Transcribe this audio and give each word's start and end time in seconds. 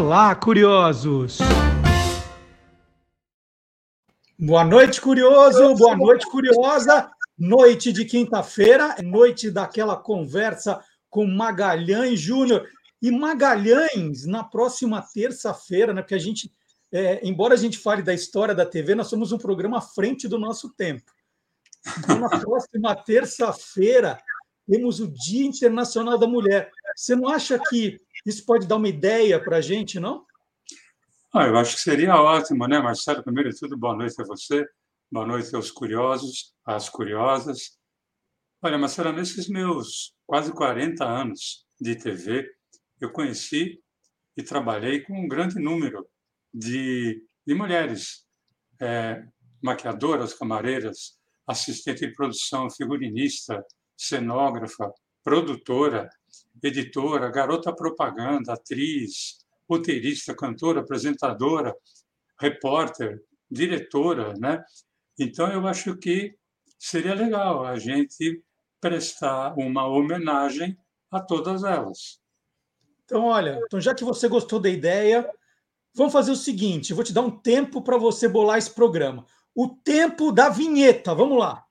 Olá, 0.00 0.34
curiosos! 0.34 1.36
Boa 4.38 4.64
noite, 4.64 4.98
curioso! 4.98 5.74
Boa 5.74 5.94
noite, 5.94 6.24
curiosa! 6.24 7.10
Noite 7.38 7.92
de 7.92 8.06
quinta-feira, 8.06 8.96
noite 9.04 9.50
daquela 9.50 9.94
conversa 9.98 10.82
com 11.10 11.26
Magalhães 11.26 12.18
Júnior. 12.18 12.66
E 13.02 13.10
Magalhães, 13.10 14.24
na 14.24 14.42
próxima 14.42 15.02
terça-feira, 15.02 15.92
né? 15.92 16.00
Porque 16.00 16.14
a 16.14 16.18
gente, 16.18 16.50
é, 16.90 17.20
embora 17.22 17.52
a 17.52 17.58
gente 17.58 17.76
fale 17.76 18.00
da 18.00 18.14
história 18.14 18.54
da 18.54 18.64
TV, 18.64 18.94
nós 18.94 19.08
somos 19.08 19.32
um 19.32 19.38
programa 19.38 19.78
à 19.78 19.82
frente 19.82 20.26
do 20.26 20.38
nosso 20.38 20.70
tempo. 20.70 21.12
Então, 21.98 22.18
na 22.18 22.28
próxima 22.40 22.96
terça-feira, 22.96 24.18
temos 24.66 24.98
o 24.98 25.08
Dia 25.08 25.44
Internacional 25.44 26.16
da 26.16 26.26
Mulher. 26.26 26.70
Você 26.96 27.14
não 27.14 27.28
acha 27.28 27.58
que 27.68 28.00
isso 28.24 28.44
pode 28.44 28.66
dar 28.66 28.76
uma 28.76 28.88
ideia 28.88 29.42
para 29.42 29.58
a 29.58 29.60
gente, 29.60 29.98
não? 29.98 30.24
Ah, 31.32 31.46
eu 31.46 31.56
acho 31.56 31.76
que 31.76 31.82
seria 31.82 32.20
ótimo, 32.20 32.66
né, 32.66 32.80
Marcelo? 32.80 33.22
Primeiro 33.22 33.50
de 33.50 33.58
tudo, 33.58 33.76
boa 33.76 33.96
noite 33.96 34.20
a 34.20 34.24
você, 34.24 34.66
boa 35.10 35.26
noite 35.26 35.54
aos 35.54 35.70
curiosos, 35.70 36.54
às 36.64 36.88
curiosas. 36.88 37.78
Olha, 38.62 38.76
Marcelo, 38.76 39.12
nesses 39.12 39.48
meus 39.48 40.12
quase 40.26 40.52
40 40.52 41.04
anos 41.04 41.64
de 41.80 41.96
TV, 41.96 42.50
eu 43.00 43.10
conheci 43.10 43.80
e 44.36 44.42
trabalhei 44.42 45.00
com 45.00 45.18
um 45.18 45.28
grande 45.28 45.58
número 45.58 46.06
de, 46.52 47.24
de 47.46 47.54
mulheres, 47.54 48.26
é, 48.80 49.24
maquiadoras, 49.62 50.34
camareiras, 50.34 51.18
assistente 51.46 52.06
de 52.06 52.12
produção, 52.12 52.68
figurinista, 52.70 53.64
cenógrafa, 53.96 54.92
produtora, 55.22 56.08
editora, 56.62 57.30
garota 57.30 57.72
propaganda, 57.72 58.52
atriz, 58.52 59.38
roteirista, 59.68 60.34
cantora, 60.34 60.80
apresentadora, 60.80 61.74
repórter, 62.38 63.22
diretora, 63.50 64.34
né? 64.38 64.64
Então 65.18 65.50
eu 65.52 65.66
acho 65.66 65.96
que 65.96 66.34
seria 66.78 67.14
legal 67.14 67.64
a 67.64 67.78
gente 67.78 68.42
prestar 68.80 69.54
uma 69.58 69.86
homenagem 69.86 70.76
a 71.10 71.20
todas 71.20 71.62
elas. 71.64 72.20
Então, 73.04 73.24
olha, 73.24 73.60
então 73.66 73.80
já 73.80 73.94
que 73.94 74.04
você 74.04 74.28
gostou 74.28 74.60
da 74.60 74.68
ideia, 74.68 75.28
vamos 75.94 76.12
fazer 76.12 76.30
o 76.30 76.36
seguinte: 76.36 76.94
vou 76.94 77.04
te 77.04 77.12
dar 77.12 77.22
um 77.22 77.30
tempo 77.30 77.82
para 77.82 77.98
você 77.98 78.28
bolar 78.28 78.58
esse 78.58 78.70
programa. 78.70 79.26
O 79.54 79.68
tempo 79.68 80.32
da 80.32 80.48
vinheta. 80.48 81.14
Vamos 81.14 81.38
lá. 81.38 81.64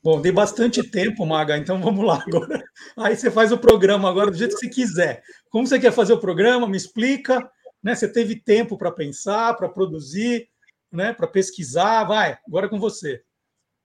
Bom, 0.00 0.20
dei 0.20 0.30
bastante 0.30 0.82
tempo, 0.88 1.26
Maga, 1.26 1.56
então 1.56 1.80
vamos 1.82 2.04
lá 2.04 2.22
agora. 2.24 2.62
Aí 2.96 3.16
você 3.16 3.30
faz 3.30 3.50
o 3.50 3.58
programa 3.58 4.08
agora 4.08 4.30
do 4.30 4.36
jeito 4.36 4.54
que 4.54 4.60
você 4.60 4.68
quiser. 4.68 5.22
Como 5.50 5.66
você 5.66 5.78
quer 5.78 5.92
fazer 5.92 6.12
o 6.12 6.20
programa? 6.20 6.68
Me 6.68 6.76
explica. 6.76 7.50
Né? 7.82 7.94
Você 7.94 8.10
teve 8.10 8.40
tempo 8.40 8.78
para 8.78 8.92
pensar, 8.92 9.54
para 9.56 9.68
produzir, 9.68 10.48
né? 10.92 11.12
para 11.12 11.26
pesquisar. 11.26 12.04
Vai, 12.04 12.38
agora 12.46 12.66
é 12.66 12.68
com 12.68 12.78
você. 12.78 13.22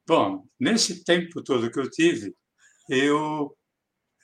Bom, 0.08 0.46
nesse 0.60 1.04
tempo 1.04 1.42
todo 1.42 1.72
que 1.72 1.80
eu 1.80 1.90
tive, 1.90 2.36
eu, 2.90 3.58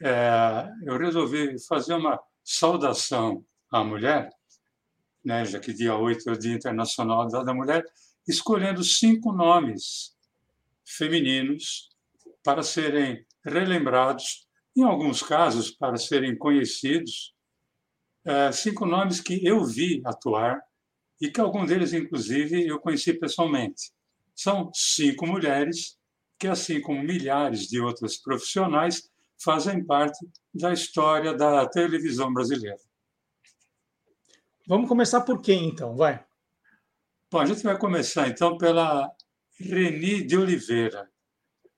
é, 0.02 0.70
eu 0.84 0.96
resolvi 0.98 1.56
fazer 1.68 1.96
uma 1.96 2.20
saudação 2.44 3.44
à 3.72 3.84
mulher, 3.84 4.30
né? 5.26 5.44
já 5.44 5.60
que 5.60 5.74
dia 5.74 5.96
8 5.96 6.30
é 6.30 6.34
o 6.34 6.38
Dia 6.38 6.54
Internacional 6.54 7.28
da 7.28 7.54
Mulher, 7.54 7.84
escolhendo 8.28 8.84
cinco 8.84 9.32
nomes 9.32 10.19
femininos 10.98 11.90
para 12.44 12.64
serem 12.64 13.26
relembrados, 13.46 14.48
em 14.76 14.84
alguns 14.84 15.22
casos, 15.22 15.72
para 15.72 15.98
serem 15.98 16.38
conhecidos. 16.38 17.34
É, 18.26 18.52
cinco 18.52 18.86
nomes 18.86 19.22
que 19.22 19.46
eu 19.46 19.66
vi 19.66 20.02
atuar 20.06 20.60
e 21.22 21.30
que 21.30 21.40
algum 21.40 21.66
deles, 21.66 21.94
inclusive, 21.94 22.68
eu 22.68 22.80
conheci 22.80 23.14
pessoalmente. 23.14 23.92
São 24.36 24.72
cinco 24.74 25.26
mulheres 25.28 25.98
que, 26.38 26.48
assim 26.48 26.82
como 26.82 27.04
milhares 27.04 27.68
de 27.68 27.80
outras 27.80 28.18
profissionais, 28.18 29.10
fazem 29.42 29.84
parte 29.84 30.18
da 30.54 30.72
história 30.72 31.34
da 31.34 31.68
televisão 31.68 32.34
brasileira. 32.34 32.80
Vamos 34.68 34.88
começar 34.88 35.22
por 35.22 35.42
quem, 35.42 35.68
então? 35.68 35.96
Vai. 35.96 36.24
Bom, 37.32 37.40
a 37.40 37.46
gente 37.46 37.64
vai 37.64 37.78
começar, 37.78 38.28
então, 38.28 38.58
pela 38.58 39.10
Reni 39.60 40.24
de 40.24 40.38
Oliveira. 40.38 41.10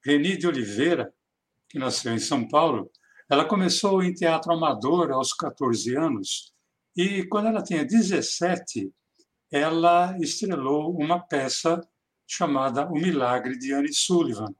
Reni 0.05 0.37
de 0.37 0.47
Oliveira, 0.47 1.13
que 1.67 1.79
nasceu 1.79 2.13
em 2.13 2.19
São 2.19 2.47
Paulo, 2.47 2.91
ela 3.29 3.45
começou 3.45 4.03
em 4.03 4.13
teatro 4.13 4.53
amador 4.53 5.11
aos 5.11 5.33
14 5.33 5.95
anos 5.95 6.53
e, 6.95 7.25
quando 7.27 7.47
ela 7.47 7.63
tinha 7.63 7.85
17, 7.85 8.93
ela 9.49 10.15
estrelou 10.19 10.95
uma 10.95 11.19
peça 11.19 11.81
chamada 12.27 12.87
O 12.87 12.93
Milagre 12.93 13.57
de 13.57 13.73
Anne 13.73 13.93
Sullivan. 13.93 14.53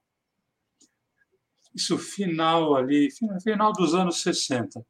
Isso 1.76 1.98
final 1.98 2.76
ali, 2.76 3.10
final 3.44 3.72
dos 3.72 3.94
anos 3.94 4.22
60. 4.22 4.86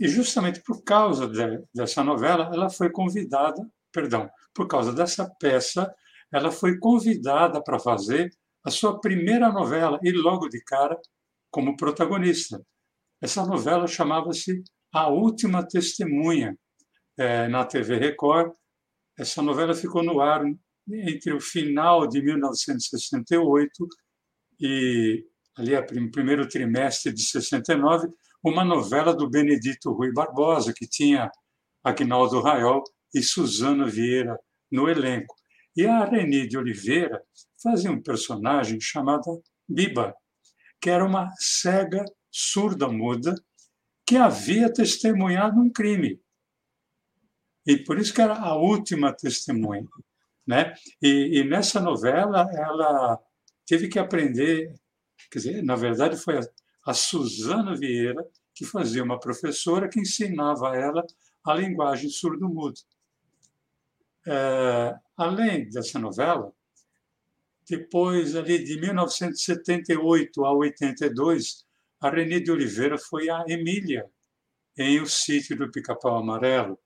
E 0.00 0.08
justamente 0.08 0.60
por 0.62 0.82
causa 0.82 1.28
de, 1.28 1.62
dessa 1.72 2.02
novela, 2.02 2.50
ela 2.52 2.68
foi 2.68 2.90
convidada, 2.90 3.66
perdão, 3.92 4.28
por 4.52 4.66
causa 4.66 4.92
dessa 4.92 5.28
peça, 5.38 5.94
ela 6.34 6.50
foi 6.50 6.76
convidada 6.78 7.62
para 7.62 7.78
fazer 7.78 8.28
a 8.64 8.70
sua 8.70 9.00
primeira 9.00 9.52
novela 9.52 10.00
e 10.02 10.10
logo 10.10 10.48
de 10.48 10.60
cara 10.64 11.00
como 11.48 11.76
protagonista. 11.76 12.60
Essa 13.22 13.46
novela 13.46 13.86
chamava-se 13.86 14.64
A 14.92 15.08
Última 15.08 15.64
Testemunha, 15.64 16.58
é, 17.16 17.46
na 17.46 17.64
TV 17.64 17.98
Record. 17.98 18.52
Essa 19.16 19.40
novela 19.42 19.74
ficou 19.74 20.02
no 20.02 20.20
ar 20.20 20.42
entre 20.90 21.32
o 21.32 21.40
final 21.40 22.04
de 22.08 22.20
1968 22.20 23.70
e 24.60 25.24
ali 25.56 25.76
o 25.76 26.10
primeiro 26.10 26.48
trimestre 26.48 27.12
de 27.12 27.22
69, 27.22 28.08
uma 28.42 28.64
novela 28.64 29.14
do 29.14 29.30
Benedito 29.30 29.92
Rui 29.92 30.12
Barbosa, 30.12 30.74
que 30.76 30.88
tinha 30.88 31.30
Agnaldo 31.84 32.40
Raiol 32.40 32.82
e 33.14 33.22
Suzana 33.22 33.86
Vieira 33.86 34.36
no 34.68 34.88
elenco. 34.88 35.33
E 35.76 35.86
a 35.86 36.04
Reni 36.04 36.46
de 36.46 36.56
Oliveira 36.56 37.22
fazia 37.62 37.90
um 37.90 38.02
personagem 38.02 38.80
chamado 38.80 39.42
Biba, 39.68 40.14
que 40.80 40.90
era 40.90 41.04
uma 41.04 41.30
cega 41.38 42.04
surda-muda 42.30 43.34
que 44.06 44.16
havia 44.16 44.72
testemunhado 44.72 45.58
um 45.58 45.70
crime. 45.70 46.20
E 47.66 47.78
por 47.78 47.98
isso 47.98 48.12
que 48.12 48.20
era 48.20 48.34
a 48.34 48.54
última 48.54 49.12
testemunha. 49.12 49.86
Né? 50.46 50.74
E, 51.00 51.40
e 51.40 51.44
nessa 51.44 51.80
novela, 51.80 52.46
ela 52.52 53.18
teve 53.66 53.88
que 53.88 53.98
aprender, 53.98 54.74
quer 55.30 55.38
dizer, 55.38 55.62
na 55.62 55.74
verdade, 55.74 56.16
foi 56.16 56.38
a, 56.38 56.42
a 56.86 56.92
Suzana 56.92 57.74
Vieira 57.74 58.22
que 58.54 58.64
fazia 58.64 59.02
uma 59.02 59.18
professora 59.18 59.88
que 59.88 60.00
ensinava 60.00 60.70
a 60.70 60.76
ela 60.76 61.04
a 61.44 61.54
linguagem 61.54 62.08
surdo-muda. 62.08 62.78
É, 64.26 64.94
além 65.16 65.68
dessa 65.68 65.98
novela, 65.98 66.52
depois 67.68 68.36
ali 68.36 68.62
de 68.62 68.78
1978 68.80 70.44
a 70.44 70.52
82, 70.52 71.64
a 72.00 72.10
Renée 72.10 72.40
de 72.40 72.50
Oliveira 72.50 72.98
foi 72.98 73.30
a 73.30 73.44
Emília 73.48 74.06
em 74.76 75.00
O 75.00 75.06
Sítio 75.06 75.56
do 75.56 75.70
Pica-Pau 75.70 76.18
Amarelo. 76.18 76.78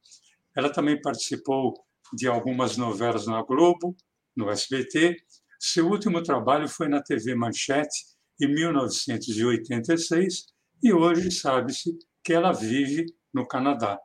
Ela 0.54 0.70
também 0.70 1.00
participou 1.00 1.74
de 2.12 2.28
algumas 2.28 2.76
novelas 2.76 3.26
na 3.26 3.42
Globo, 3.42 3.96
no 4.36 4.50
SBT. 4.50 5.16
Seu 5.58 5.88
último 5.88 6.22
trabalho 6.22 6.68
foi 6.68 6.88
na 6.88 7.02
TV 7.02 7.34
Manchete, 7.34 8.16
em 8.40 8.54
1986, 8.54 10.46
e 10.80 10.92
hoje 10.92 11.30
sabe-se 11.32 11.98
que 12.22 12.32
ela 12.32 12.52
vive 12.52 13.06
no 13.34 13.46
Canadá. 13.46 13.98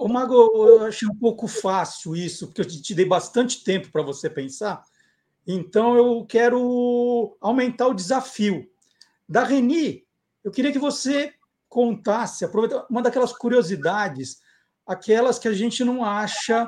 O 0.00 0.08
Mago, 0.08 0.34
eu 0.34 0.86
achei 0.86 1.06
um 1.06 1.14
pouco 1.14 1.46
fácil 1.46 2.16
isso, 2.16 2.46
porque 2.46 2.62
eu 2.62 2.66
te 2.66 2.94
dei 2.94 3.04
bastante 3.04 3.62
tempo 3.62 3.92
para 3.92 4.00
você 4.00 4.30
pensar. 4.30 4.82
Então 5.46 5.94
eu 5.94 6.24
quero 6.24 7.36
aumentar 7.38 7.86
o 7.86 7.92
desafio. 7.92 8.66
Da 9.28 9.44
Reni, 9.44 10.06
eu 10.42 10.50
queria 10.50 10.72
que 10.72 10.78
você 10.78 11.34
contasse, 11.68 12.46
uma 12.88 13.02
daquelas 13.02 13.30
curiosidades, 13.34 14.40
aquelas 14.86 15.38
que 15.38 15.48
a 15.48 15.52
gente 15.52 15.84
não 15.84 16.02
acha 16.02 16.66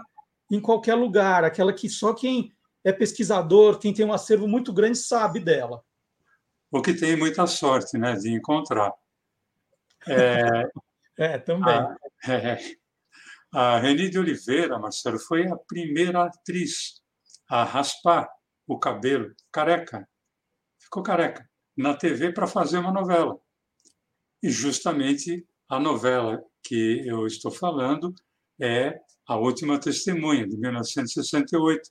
em 0.50 0.61
qualquer 0.61 0.94
lugar, 0.94 1.43
aquela 1.43 1.73
que 1.73 1.88
só 1.88 2.12
quem 2.12 2.52
é 2.84 2.93
pesquisador, 2.93 3.79
quem 3.79 3.94
tem 3.94 4.05
um 4.05 4.12
acervo 4.12 4.46
muito 4.46 4.75
grande 4.75 4.99
sabe 4.99 5.40
dela. 5.40 5.82
O 6.70 6.82
que 6.82 6.93
tem 6.93 7.17
muita 7.17 7.46
sorte, 7.46 7.96
né, 7.96 8.14
de 8.14 8.31
encontrar. 8.31 8.93
É, 11.17 11.34
é 11.34 11.38
também. 11.38 11.73
A, 11.73 11.96
é, 12.26 12.58
A 13.54 13.78
Reni 13.78 14.08
de 14.08 14.19
Oliveira, 14.19 14.78
Marcelo, 14.78 15.19
foi 15.19 15.46
a 15.46 15.54
primeira 15.54 16.25
atriz 16.25 17.02
a 17.46 17.64
raspar 17.64 18.26
o 18.66 18.78
cabelo 18.78 19.31
careca. 19.52 20.08
Ficou 20.78 21.02
careca 21.02 21.46
na 21.76 21.94
TV 21.94 22.32
para 22.32 22.46
fazer 22.46 22.78
uma 22.78 22.90
novela. 22.90 23.38
E 24.43 24.49
justamente 24.49 25.46
a 25.69 25.78
novela 25.78 26.43
que 26.62 27.06
eu 27.06 27.26
estou 27.26 27.50
falando 27.50 28.14
é 28.58 28.99
A 29.28 29.37
Última 29.37 29.78
Testemunha, 29.78 30.48
de 30.48 30.56
1968. 30.56 31.90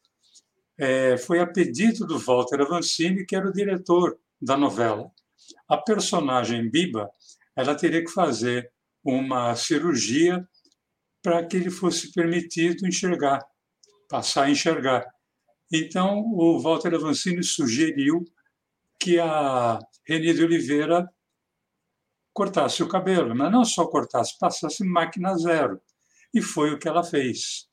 É, 0.79 1.15
foi 1.15 1.41
a 1.41 1.45
pedido 1.45 2.07
do 2.07 2.17
Walter 2.17 2.61
Avancini, 2.61 3.23
que 3.23 3.35
era 3.35 3.47
o 3.47 3.53
diretor 3.53 4.17
da 4.41 4.57
novela. 4.57 5.11
A 5.67 5.77
personagem 5.77 6.71
Biba, 6.71 7.07
ela 7.55 7.75
teria 7.75 8.03
que 8.03 8.09
fazer 8.09 8.71
uma 9.03 9.55
cirurgia 9.55 10.43
para 11.21 11.45
que 11.45 11.57
ele 11.57 11.69
fosse 11.69 12.11
permitido 12.11 12.87
enxergar, 12.87 13.39
passar 14.09 14.45
a 14.45 14.49
enxergar. 14.49 15.05
Então, 15.71 16.19
o 16.19 16.59
Walter 16.59 16.95
Avancini 16.95 17.43
sugeriu 17.43 18.25
que 18.99 19.19
a 19.19 19.79
Reni 20.05 20.33
de 20.33 20.43
Oliveira 20.43 21.09
cortasse 22.33 22.81
o 22.83 22.87
cabelo, 22.87 23.35
mas 23.35 23.51
não 23.51 23.63
só 23.63 23.87
cortasse, 23.87 24.37
passasse 24.37 24.83
máquina 24.83 25.35
zero. 25.37 25.81
E 26.33 26.41
foi 26.41 26.73
o 26.73 26.79
que 26.79 26.87
ela 26.87 27.03
fez. 27.03 27.67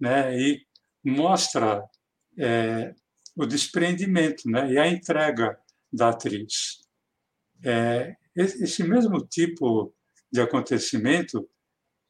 Né? 0.00 0.38
E 0.38 0.66
mostra 1.04 1.84
é, 2.38 2.94
o 3.36 3.46
desprendimento 3.46 4.48
né? 4.48 4.72
e 4.72 4.78
a 4.78 4.86
entrega 4.86 5.58
da 5.92 6.10
atriz. 6.10 6.80
É, 7.64 8.16
esse 8.36 8.84
mesmo 8.84 9.26
tipo 9.26 9.92
de 10.30 10.40
acontecimento 10.40 11.48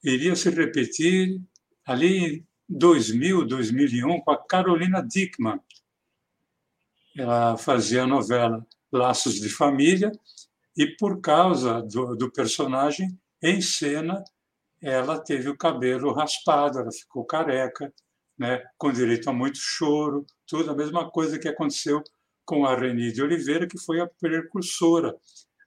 iria 0.03 0.37
se 0.37 0.51
repetir 0.51 1.41
ali 1.85 2.19
em 2.19 2.47
2000, 2.69 3.47
2001, 3.47 4.21
com 4.21 4.31
a 4.31 4.47
Carolina 4.47 5.03
Dickman. 5.03 5.61
Ela 7.17 7.57
fazia 7.57 8.05
a 8.05 8.07
novela 8.07 8.65
Laços 8.93 9.35
de 9.35 9.49
Família 9.49 10.13
e, 10.77 10.87
por 10.87 11.21
causa 11.21 11.83
do, 11.83 12.15
do 12.15 12.31
personagem, 12.31 13.19
em 13.43 13.61
cena, 13.61 14.23
ela 14.81 15.19
teve 15.19 15.49
o 15.49 15.57
cabelo 15.57 16.13
raspado, 16.13 16.79
ela 16.79 16.93
ficou 16.93 17.25
careca, 17.25 17.93
né, 18.39 18.63
com 18.77 18.93
direito 18.93 19.29
a 19.29 19.33
muito 19.33 19.59
choro, 19.59 20.25
tudo 20.47 20.71
a 20.71 20.77
mesma 20.77 21.11
coisa 21.11 21.39
que 21.39 21.49
aconteceu 21.49 22.03
com 22.45 22.65
a 22.65 22.77
Reni 22.77 23.13
de 23.13 23.23
Oliveira, 23.23 23.67
que 23.67 23.79
foi 23.79 24.01
a 24.01 24.07
precursora 24.07 25.15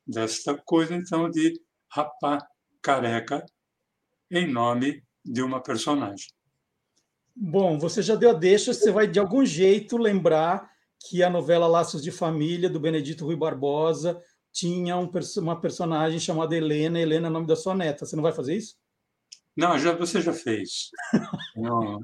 desta 0.07 0.57
coisa, 0.57 0.95
então, 0.95 1.30
de 1.30 1.60
rapar 1.89 2.48
careca 2.81 3.45
em 4.31 4.48
nome 4.48 5.04
de 5.24 5.42
uma 5.42 5.62
personagem. 5.62 6.28
Bom, 7.36 7.78
você 7.78 8.01
já 8.01 8.16
deu 8.16 8.31
a 8.31 8.33
deixa, 8.33 8.74
você 8.74 8.92
vai 8.92 9.07
de 9.07 9.19
algum 9.19 9.45
jeito 9.45 9.98
lembrar 9.98 10.69
que 11.07 11.24
a 11.24 11.30
novela 11.30 11.68
Laços 11.68 12.01
de 12.01 12.12
Família, 12.12 12.69
do 12.69 12.80
Benedito 12.80 13.25
Rui 13.25 13.36
Barbosa, 13.36 14.22
tinha 14.51 14.98
um, 14.98 15.10
uma 15.38 15.60
personagem 15.60 16.19
chamada 16.19 16.56
Helena. 16.56 17.00
Helena 17.00 17.28
é 17.28 17.30
o 17.30 17.33
nome 17.33 17.48
da 17.48 17.56
sua 17.56 17.75
neta. 17.75 18.06
Você 18.06 18.16
não 18.16 18.24
vai 18.24 18.33
fazer 18.33 18.56
isso? 18.56 18.75
Não, 19.56 19.78
já, 19.78 19.94
você 19.94 20.22
já 20.22 20.33
fez. 20.33 20.92
não, 21.56 22.01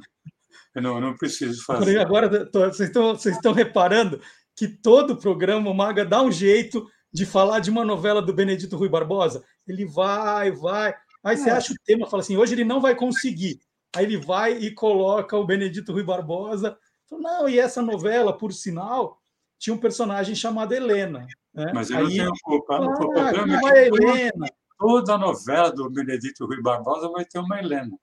eu 0.76 0.82
não, 0.82 1.00
não 1.00 1.16
preciso 1.16 1.64
fazer. 1.66 2.00
Agora, 2.00 2.46
tô, 2.46 2.60
vocês, 2.62 2.90
estão, 2.90 3.16
vocês 3.16 3.36
estão 3.36 3.54
reparando 3.54 4.22
que 4.56 4.68
todo 4.68 5.18
programa 5.18 5.70
o 5.70 5.74
Maga 5.74 6.04
dá 6.04 6.22
um 6.22 6.32
jeito 6.32 6.88
de 7.12 7.26
falar 7.26 7.60
de 7.60 7.70
uma 7.70 7.86
novela 7.86 8.22
do 8.22 8.34
Benedito 8.34 8.76
Rui 8.76 8.90
Barbosa. 8.90 9.44
Ele 9.68 9.86
vai, 9.86 10.52
vai. 10.52 10.96
Aí 11.28 11.36
você 11.36 11.50
é. 11.50 11.54
acha 11.54 11.74
o 11.74 11.76
tema, 11.84 12.08
fala 12.08 12.24
assim, 12.24 12.38
hoje 12.38 12.54
ele 12.54 12.64
não 12.64 12.80
vai 12.80 12.96
conseguir. 12.96 13.60
Aí 13.94 14.06
ele 14.06 14.16
vai 14.16 14.54
e 14.54 14.74
coloca 14.74 15.36
o 15.36 15.46
Benedito 15.46 15.92
Rui 15.92 16.04
Barbosa. 16.04 16.78
Não, 17.12 17.50
e 17.50 17.60
essa 17.60 17.82
novela, 17.82 18.38
por 18.38 18.54
sinal, 18.54 19.20
tinha 19.60 19.74
um 19.74 19.80
personagem 19.80 20.36
chamado 20.36 20.74
Helena. 20.74 21.28
Né? 21.54 21.72
Mas 21.74 21.90
eu 21.90 21.98
Aí, 21.98 22.04
não 22.04 22.10
tenho 22.10 22.32
culpa. 22.44 22.78
Ah, 22.78 22.82
o 22.82 22.94
problema 22.94 23.70
é 23.72 23.90
que 23.90 23.98
Helena. 23.98 24.48
toda 24.78 25.18
novela 25.18 25.70
do 25.70 25.90
Benedito 25.90 26.46
Rui 26.46 26.62
Barbosa 26.62 27.10
vai 27.10 27.26
ter 27.26 27.40
uma 27.40 27.60
Helena. 27.60 27.98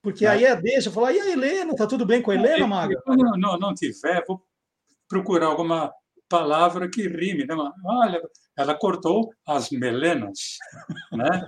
Porque 0.00 0.24
né? 0.24 0.30
aí 0.30 0.44
é 0.46 0.56
deixa, 0.56 0.90
falar, 0.90 1.12
e 1.12 1.20
a 1.20 1.30
Helena, 1.30 1.76
tá 1.76 1.86
tudo 1.86 2.06
bem 2.06 2.22
com 2.22 2.30
a 2.30 2.34
Helena, 2.34 2.66
Maga? 2.66 3.02
Não, 3.06 3.36
não, 3.36 3.58
não 3.58 3.74
tiver, 3.74 4.24
vou 4.26 4.42
procurar 5.06 5.48
alguma 5.48 5.92
palavra 6.26 6.88
que 6.88 7.06
rime. 7.06 7.44
Né? 7.44 7.54
Olha, 7.84 8.22
ela 8.56 8.74
cortou 8.74 9.30
as 9.46 9.68
melenas, 9.68 10.56
né? 11.12 11.46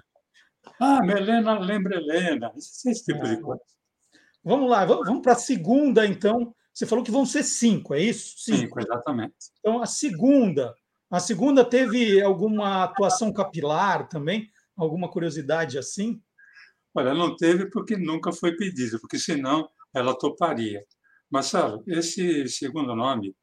Ah, 0.87 1.01
Melena 1.03 1.59
lembra 1.59 1.97
Helena, 1.97 2.53
esse 2.55 3.03
tipo 3.03 3.25
de 3.25 3.41
coisa. 3.41 3.63
Vamos 4.45 4.69
lá, 4.69 4.85
vamos 4.85 5.23
para 5.23 5.33
a 5.33 5.37
segunda, 5.37 6.07
então. 6.07 6.55
Você 6.75 6.85
falou 6.85 7.03
que 7.03 7.11
vão 7.11 7.25
ser 7.25 7.43
cinco, 7.43 7.95
é 7.95 8.03
isso? 8.03 8.35
Cinco. 8.37 8.59
cinco, 8.59 8.81
exatamente. 8.81 9.35
Então, 9.61 9.81
a 9.81 9.87
segunda. 9.87 10.75
A 11.11 11.21
segunda 11.21 11.65
teve 11.65 12.21
alguma 12.21 12.85
atuação 12.85 13.33
capilar 13.33 14.09
também? 14.09 14.51
Alguma 14.77 15.11
curiosidade 15.11 15.79
assim? 15.79 16.21
Olha, 16.95 17.15
não 17.15 17.35
teve 17.35 17.71
porque 17.71 17.97
nunca 17.97 18.31
foi 18.31 18.55
pedido, 18.55 19.01
porque 19.01 19.19
senão 19.19 19.67
ela 19.95 20.15
toparia. 20.19 20.85
Marcelo, 21.31 21.83
esse 21.87 22.47
segundo 22.49 22.95
nome 22.95 23.35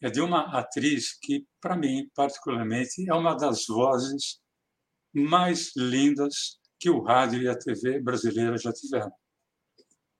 é 0.00 0.08
de 0.08 0.20
uma 0.20 0.42
atriz 0.56 1.18
que, 1.20 1.44
para 1.60 1.76
mim, 1.76 2.08
particularmente, 2.14 3.08
é 3.08 3.14
uma 3.14 3.34
das 3.34 3.66
vozes 3.66 4.38
mais 5.12 5.72
lindas 5.74 6.62
que 6.84 6.90
o 6.90 7.00
rádio 7.00 7.40
e 7.40 7.48
a 7.48 7.56
TV 7.56 7.98
brasileira 7.98 8.58
já 8.58 8.70
tiveram. 8.70 9.10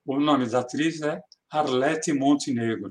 O 0.03 0.19
nome 0.19 0.49
da 0.49 0.61
atriz 0.61 1.03
é 1.03 1.21
Arlete 1.51 2.11
Montenegro. 2.11 2.91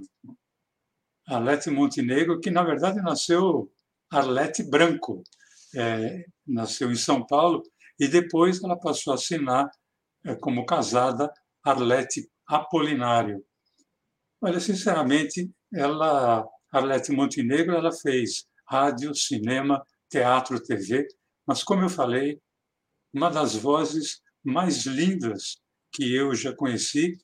Arlete 1.27 1.71
Montenegro, 1.71 2.39
que 2.39 2.51
na 2.51 2.61
verdade 2.61 3.01
nasceu 3.01 3.73
Arlete 4.11 4.61
Branco, 4.61 5.23
é, 5.75 6.23
nasceu 6.45 6.91
em 6.91 6.95
São 6.95 7.25
Paulo 7.25 7.63
e 7.99 8.07
depois 8.07 8.63
ela 8.63 8.79
passou 8.79 9.11
a 9.11 9.15
assinar 9.15 9.67
é, 10.23 10.35
como 10.35 10.67
casada 10.67 11.33
Arlete 11.63 12.29
Apolinário. 12.45 13.43
Olha, 14.39 14.59
sinceramente, 14.59 15.49
ela, 15.73 16.47
Arlete 16.71 17.11
Montenegro, 17.11 17.75
ela 17.75 17.91
fez 17.91 18.45
rádio, 18.69 19.15
cinema, 19.15 19.83
teatro, 20.11 20.61
TV, 20.61 21.07
mas 21.47 21.63
como 21.63 21.81
eu 21.81 21.89
falei, 21.89 22.39
uma 23.13 23.29
das 23.29 23.55
vozes 23.55 24.21
mais 24.43 24.85
lindas 24.85 25.57
que 25.91 26.13
eu 26.13 26.33
já 26.33 26.53
conheci 26.53 27.17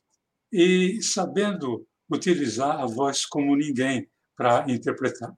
e 0.52 1.02
sabendo 1.02 1.86
utilizar 2.10 2.80
a 2.80 2.86
voz 2.86 3.26
como 3.26 3.56
ninguém 3.56 4.08
para 4.36 4.64
interpretar. 4.70 5.32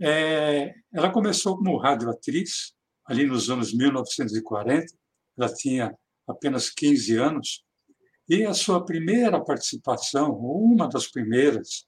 É, 0.00 0.74
ela 0.92 1.12
começou 1.12 1.56
como 1.56 1.78
radioatriz, 1.78 2.72
ali 3.06 3.26
nos 3.26 3.50
anos 3.50 3.72
1940, 3.72 4.86
ela 5.38 5.52
tinha 5.54 5.96
apenas 6.26 6.70
15 6.70 7.16
anos, 7.16 7.64
e 8.28 8.44
a 8.44 8.54
sua 8.54 8.84
primeira 8.84 9.42
participação, 9.42 10.30
uma 10.32 10.88
das 10.88 11.06
primeiras 11.08 11.86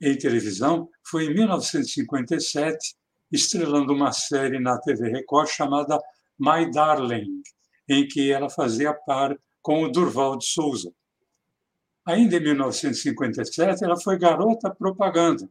em 0.00 0.16
televisão, 0.16 0.88
foi 1.04 1.26
em 1.26 1.34
1957, 1.34 2.94
estrelando 3.32 3.92
uma 3.92 4.12
série 4.12 4.60
na 4.60 4.78
TV 4.80 5.08
Record 5.10 5.48
chamada 5.48 6.00
My 6.38 6.70
Darling, 6.70 7.42
em 7.88 8.06
que 8.06 8.30
ela 8.30 8.48
fazia 8.48 8.92
par 8.94 9.36
com 9.60 9.82
o 9.82 9.88
Durval 9.88 10.38
de 10.38 10.46
Souza. 10.46 10.92
Ainda 12.06 12.36
em 12.36 12.40
1957, 12.40 13.84
ela 13.84 14.00
foi 14.00 14.18
garota 14.18 14.74
propaganda, 14.74 15.48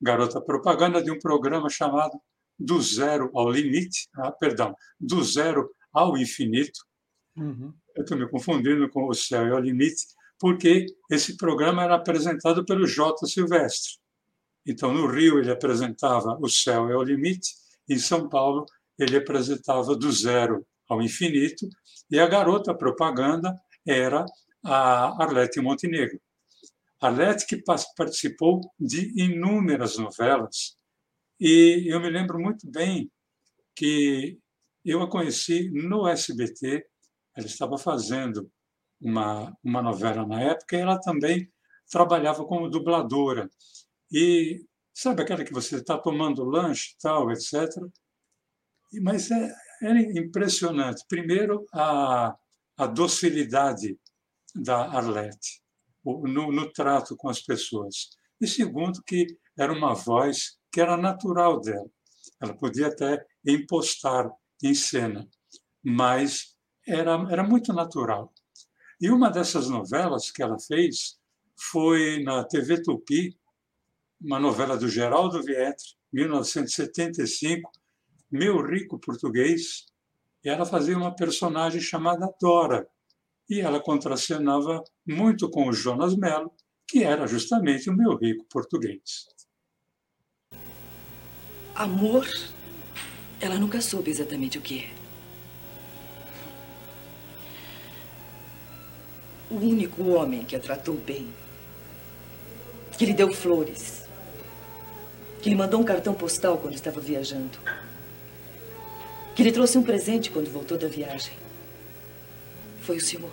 garota 0.00 0.40
propaganda 0.40 1.02
de 1.02 1.10
um 1.10 1.18
programa 1.18 1.68
chamado 1.68 2.18
Do 2.58 2.80
Zero 2.80 3.30
ao 3.34 3.50
Limite, 3.50 4.08
ah, 4.14 4.32
perdão, 4.32 4.74
Do 4.98 5.22
Zero 5.22 5.70
ao 5.92 6.16
Infinito. 6.16 6.80
Uhum. 7.36 7.74
Eu 7.94 8.02
estou 8.02 8.16
me 8.16 8.28
confundindo 8.28 8.88
com 8.88 9.08
O 9.08 9.14
Céu 9.14 9.48
e 9.48 9.50
ao 9.50 9.60
Limite, 9.60 10.06
porque 10.38 10.86
esse 11.10 11.36
programa 11.36 11.82
era 11.82 11.96
apresentado 11.96 12.64
pelo 12.64 12.86
J. 12.86 13.26
Silvestre. 13.26 13.98
Então, 14.64 14.92
no 14.92 15.06
Rio, 15.06 15.38
ele 15.38 15.50
apresentava 15.50 16.38
O 16.40 16.48
Céu 16.48 16.88
é 16.88 16.96
o 16.96 17.02
Limite, 17.02 17.54
em 17.88 17.98
São 17.98 18.28
Paulo, 18.28 18.66
ele 18.98 19.16
apresentava 19.16 19.96
do 19.96 20.10
zero 20.10 20.66
ao 20.88 21.02
infinito, 21.02 21.68
e 22.10 22.18
a 22.18 22.26
garota 22.26 22.74
propaganda 22.74 23.54
era 23.86 24.24
a 24.64 25.22
Arlete 25.22 25.60
Montenegro. 25.60 26.20
Arlete 27.00 27.46
que 27.46 27.62
participou 27.96 28.60
de 28.78 29.12
inúmeras 29.22 29.96
novelas, 29.98 30.76
e 31.40 31.84
eu 31.86 32.00
me 32.00 32.10
lembro 32.10 32.38
muito 32.40 32.68
bem 32.68 33.10
que 33.76 34.38
eu 34.84 35.00
a 35.02 35.08
conheci 35.08 35.70
no 35.70 36.08
SBT, 36.08 36.84
ela 37.36 37.46
estava 37.46 37.78
fazendo 37.78 38.50
uma, 39.00 39.56
uma 39.62 39.80
novela 39.80 40.26
na 40.26 40.40
época, 40.40 40.76
e 40.76 40.80
ela 40.80 40.98
também 40.98 41.48
trabalhava 41.88 42.44
como 42.44 42.68
dubladora. 42.68 43.48
E 44.10 44.64
sabe 44.92 45.22
aquela 45.22 45.44
que 45.44 45.52
você 45.52 45.76
está 45.76 45.96
tomando 45.96 46.44
lanche, 46.44 46.96
tal, 47.00 47.30
etc. 47.30 47.68
Mas 49.02 49.30
é, 49.30 49.54
é 49.82 50.18
impressionante. 50.18 51.04
Primeiro, 51.08 51.66
a, 51.72 52.36
a 52.76 52.86
docilidade 52.86 53.98
da 54.54 54.86
Arlette, 54.86 55.62
no, 56.04 56.52
no 56.52 56.72
trato 56.72 57.16
com 57.16 57.28
as 57.28 57.40
pessoas. 57.40 58.10
E 58.40 58.46
segundo, 58.46 59.02
que 59.02 59.26
era 59.58 59.72
uma 59.72 59.94
voz 59.94 60.58
que 60.70 60.80
era 60.80 60.96
natural 60.96 61.60
dela. 61.60 61.90
Ela 62.40 62.54
podia 62.54 62.88
até 62.88 63.24
impostar 63.44 64.30
em 64.62 64.74
cena, 64.74 65.28
mas 65.82 66.56
era, 66.86 67.12
era 67.30 67.42
muito 67.42 67.72
natural. 67.72 68.32
E 69.00 69.10
uma 69.10 69.30
dessas 69.30 69.68
novelas 69.68 70.30
que 70.30 70.42
ela 70.42 70.58
fez 70.58 71.18
foi 71.56 72.22
na 72.22 72.44
TV 72.44 72.82
Tupi, 72.82 73.38
uma 74.20 74.38
novela 74.38 74.76
do 74.76 74.88
Geraldo 74.88 75.42
Vietre, 75.42 75.96
1975, 76.12 77.70
Meu 78.30 78.60
Rico 78.60 78.98
Português, 78.98 79.86
ela 80.44 80.64
fazia 80.64 80.96
uma 80.96 81.14
personagem 81.14 81.80
chamada 81.80 82.32
Dora, 82.40 82.88
e 83.48 83.60
ela 83.60 83.80
contracenava 83.80 84.82
muito 85.06 85.48
com 85.48 85.68
o 85.68 85.72
Jonas 85.72 86.14
Mello, 86.14 86.52
que 86.86 87.02
era 87.02 87.26
justamente 87.26 87.88
o 87.88 87.96
meu 87.96 88.16
rico 88.16 88.44
português. 88.50 89.26
Amor, 91.74 92.26
ela 93.40 93.58
nunca 93.58 93.80
soube 93.80 94.10
exatamente 94.10 94.58
o 94.58 94.60
que 94.60 94.80
é. 94.80 94.90
O 99.50 99.54
único 99.54 100.04
homem 100.10 100.44
que 100.44 100.54
a 100.54 100.60
tratou 100.60 100.96
bem, 100.96 101.32
que 102.98 103.06
lhe 103.06 103.14
deu 103.14 103.32
flores, 103.32 104.04
que 105.40 105.48
lhe 105.48 105.56
mandou 105.56 105.80
um 105.80 105.84
cartão 105.84 106.12
postal 106.12 106.58
quando 106.58 106.74
estava 106.74 107.00
viajando, 107.00 107.58
que 109.38 109.44
lhe 109.44 109.52
trouxe 109.52 109.78
um 109.78 109.84
presente 109.84 110.32
quando 110.32 110.50
voltou 110.50 110.76
da 110.76 110.88
viagem, 110.88 111.32
foi 112.82 112.96
o 112.96 113.00
senhor. 113.00 113.32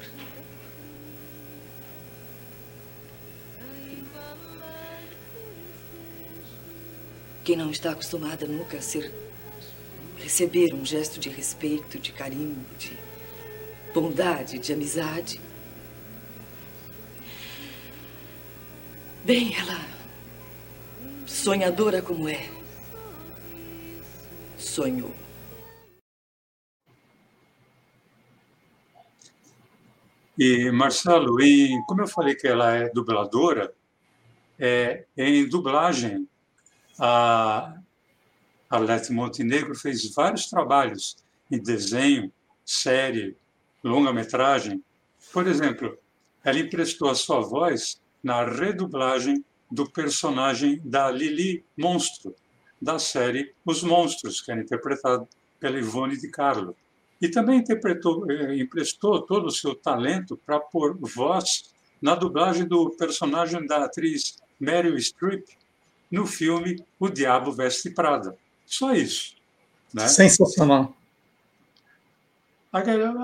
Quem 7.43 7.55
não 7.55 7.71
está 7.71 7.89
acostumada 7.89 8.45
nunca 8.45 8.77
a 8.77 8.81
ser 8.83 9.12
receber 10.19 10.75
um 10.75 10.85
gesto 10.85 11.19
de 11.19 11.27
respeito, 11.27 11.97
de 11.97 12.12
carinho, 12.12 12.63
de 12.77 12.95
bondade, 13.91 14.59
de 14.59 14.74
amizade. 14.74 15.41
Bem, 19.24 19.55
ela, 19.55 19.83
sonhadora 21.25 22.00
como 22.00 22.29
é, 22.29 22.47
sonhou. 24.55 25.25
E, 30.38 30.70
Marcelo, 30.72 31.42
e 31.42 31.82
como 31.88 32.01
eu 32.01 32.08
falei 32.08 32.36
que 32.36 32.48
ela 32.48 32.75
é 32.75 32.89
dubladora, 32.89 33.74
é, 34.60 35.06
em 35.18 35.48
dublagem, 35.48 36.27
a 37.00 37.75
Arlete 38.70 39.12
Montenegro 39.12 39.75
fez 39.75 40.13
vários 40.13 40.48
trabalhos 40.48 41.18
em 41.51 41.62
desenho, 41.62 42.32
série, 42.65 43.38
longa-metragem. 43.84 44.84
Por 45.32 45.48
exemplo, 45.48 45.98
ela 46.44 46.60
emprestou 46.60 47.10
a 47.10 47.15
sua 47.15 47.42
voz 47.42 48.01
na 48.24 48.44
redublagem 48.44 49.44
do 49.70 49.89
personagem 49.89 50.82
da 50.84 51.10
Lili 51.12 51.63
Monstro, 51.77 52.36
da 52.82 53.00
série 53.00 53.54
Os 53.65 53.84
Monstros, 53.84 54.42
que 54.42 54.51
era 54.51 54.62
interpretado 54.62 55.27
pela 55.60 55.77
Ivone 55.77 56.18
de 56.18 56.30
Carlo. 56.30 56.75
E 57.25 57.29
também 57.29 57.58
interpretou, 57.58 58.29
eh, 58.29 58.55
emprestou 58.58 59.20
todo 59.20 59.48
o 59.48 59.51
seu 59.51 59.74
talento 59.74 60.39
para 60.46 60.60
pôr 60.60 60.96
voz 61.00 61.74
na 62.00 62.13
dublagem 62.13 62.67
do 62.67 62.91
personagem 62.91 63.65
da 63.65 63.84
atriz 63.84 64.38
Meryl 64.60 64.96
Streep 65.00 65.44
no 66.12 66.27
filme 66.27 66.86
O 67.00 67.10
Diabo 67.10 67.51
Veste 67.51 67.89
Prada. 67.89 68.38
Só 68.63 68.94
isso. 68.94 69.34
Né? 69.91 70.08
Sensacional. 70.08 70.96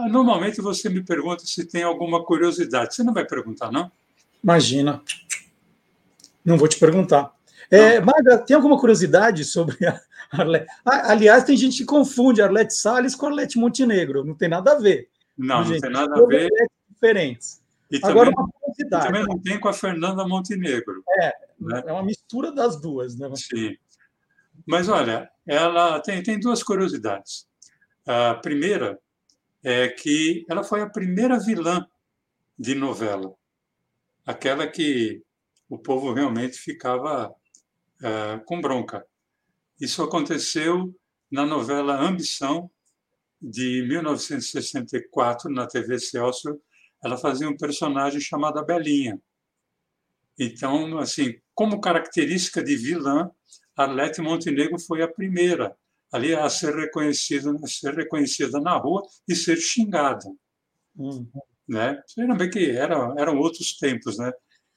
Normalmente 0.10 0.62
você 0.62 0.90
me 0.90 1.04
pergunta 1.04 1.46
se 1.46 1.64
tem 1.64 1.84
alguma 1.84 2.26
curiosidade. 2.26 2.96
Você 2.96 3.04
não 3.04 3.14
vai 3.14 3.26
perguntar, 3.26 3.72
não? 3.72 3.92
Imagina. 4.44 5.00
Não 6.44 6.58
vou 6.58 6.68
te 6.68 6.80
perguntar. 6.80 7.32
É, 7.70 8.00
Maga, 8.00 8.40
tem 8.40 8.56
alguma 8.56 8.80
curiosidade 8.80 9.46
sobre 9.46 9.86
a 9.86 10.02
Arlete? 10.32 10.68
Aliás, 10.86 11.44
tem 11.44 11.58
gente 11.58 11.78
que 11.80 11.86
confunde 11.86 12.42
Arlete 12.42 12.74
Salles 12.74 13.16
com 13.16 13.28
Arlete 13.28 13.58
Montenegro. 13.58 14.24
Não 14.24 14.36
tem 14.36 14.50
nada 14.50 14.74
a 14.74 14.80
ver. 14.80 15.10
Não, 15.38 15.64
gente. 15.64 15.76
não 15.76 15.82
tem 15.82 15.92
nada 15.92 16.22
a 16.22 16.26
ver. 16.26 16.50
Diferentes. 16.90 17.62
E 17.90 17.98
Agora, 18.04 18.30
também, 18.30 18.46
uma 18.46 18.50
curiosidade. 18.52 19.06
também 19.06 19.24
não 19.26 19.40
tem 19.40 19.60
com 19.60 19.68
a 19.68 19.74
Fernanda 19.74 20.26
Montenegro. 20.26 21.04
É, 21.20 21.34
né? 21.60 21.84
é 21.86 21.92
uma 21.92 22.04
mistura 22.04 22.52
das 22.52 22.80
duas. 22.80 23.18
Né? 23.18 23.30
Sim. 23.36 23.76
Mas, 24.66 24.88
olha, 24.88 25.30
ela 25.46 26.00
tem, 26.00 26.24
tem 26.24 26.40
duas 26.40 26.64
curiosidades. 26.64 27.48
A 28.06 28.36
primeira 28.36 29.00
é 29.64 29.90
que 29.90 30.46
ela 30.50 30.64
foi 30.64 30.82
a 30.82 30.90
primeira 30.90 31.40
vilã 31.40 31.86
de 32.58 32.76
novela. 32.76 33.34
Aquela 34.26 34.68
que 34.68 35.22
o 35.70 35.78
povo 35.78 36.14
realmente 36.14 36.58
ficava 36.58 37.30
uh, 37.30 38.46
com 38.46 38.62
bronca. 38.62 39.06
Isso 39.82 40.04
aconteceu 40.04 40.96
na 41.32 41.44
novela 41.44 42.00
Ambição, 42.00 42.70
de 43.42 43.84
1964, 43.88 45.52
na 45.52 45.66
TV 45.66 45.98
Celso. 45.98 46.62
Ela 47.04 47.18
fazia 47.18 47.50
um 47.50 47.58
personagem 47.58 48.22
chamado 48.22 48.64
Belinha. 48.64 49.20
Então, 50.38 51.00
assim, 51.00 51.34
como 51.56 51.82
característica 51.82 52.64
de 52.64 52.76
vilã, 52.76 53.32
Arlete 53.76 54.22
Montenegro 54.22 54.80
foi 54.80 55.02
a 55.02 55.08
primeira 55.08 55.76
ali 56.12 56.36
a 56.36 56.48
ser 56.48 56.76
reconhecida, 56.76 57.52
a 57.64 57.68
ser 57.68 57.96
reconhecida 57.96 58.60
na 58.60 58.78
rua 58.78 59.02
e 59.28 59.36
ser 59.36 59.58
xingada. 59.58 60.30
Uhum. 60.96 61.28
Né? 61.68 62.00
Você 62.06 62.22
lembra 62.22 62.48
que 62.48 62.70
era, 62.70 63.16
eram 63.18 63.40
outros 63.40 63.80
tempos, 63.80 64.20
né? 64.20 64.32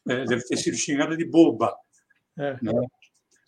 É, 0.08 0.24
deve 0.24 0.44
ter 0.44 0.56
sido 0.56 0.78
xingada 0.78 1.14
de 1.14 1.26
boba. 1.26 1.76
É. 2.38 2.52
Né? 2.62 2.72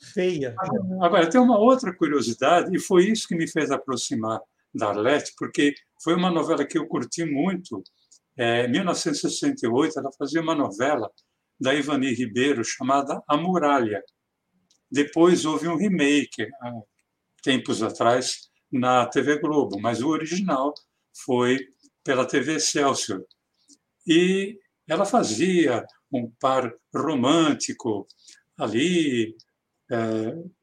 Feia. 0.00 0.54
Agora, 1.00 1.28
tem 1.28 1.40
uma 1.40 1.58
outra 1.58 1.94
curiosidade, 1.94 2.74
e 2.74 2.80
foi 2.80 3.06
isso 3.06 3.26
que 3.26 3.34
me 3.34 3.48
fez 3.48 3.70
aproximar 3.70 4.40
da 4.74 4.88
Arlete, 4.88 5.32
porque 5.38 5.74
foi 6.02 6.14
uma 6.14 6.30
novela 6.30 6.64
que 6.66 6.78
eu 6.78 6.86
curti 6.86 7.24
muito. 7.24 7.82
É, 8.36 8.66
em 8.66 8.70
1968, 8.70 9.98
ela 9.98 10.10
fazia 10.18 10.42
uma 10.42 10.54
novela 10.54 11.10
da 11.58 11.74
Ivani 11.74 12.12
Ribeiro 12.12 12.62
chamada 12.62 13.22
A 13.26 13.36
Muralha. 13.36 14.02
Depois 14.90 15.44
houve 15.44 15.68
um 15.68 15.76
remake, 15.76 16.46
há 16.60 16.72
tempos 17.42 17.82
atrás, 17.82 18.50
na 18.70 19.06
TV 19.06 19.38
Globo, 19.38 19.80
mas 19.80 20.02
o 20.02 20.08
original 20.08 20.74
foi 21.24 21.58
pela 22.04 22.26
TV 22.26 22.56
Excelsior. 22.56 23.24
E 24.06 24.58
ela 24.86 25.04
fazia 25.04 25.84
um 26.12 26.30
par 26.40 26.72
romântico 26.94 28.06
ali. 28.56 29.36
É, 29.90 29.96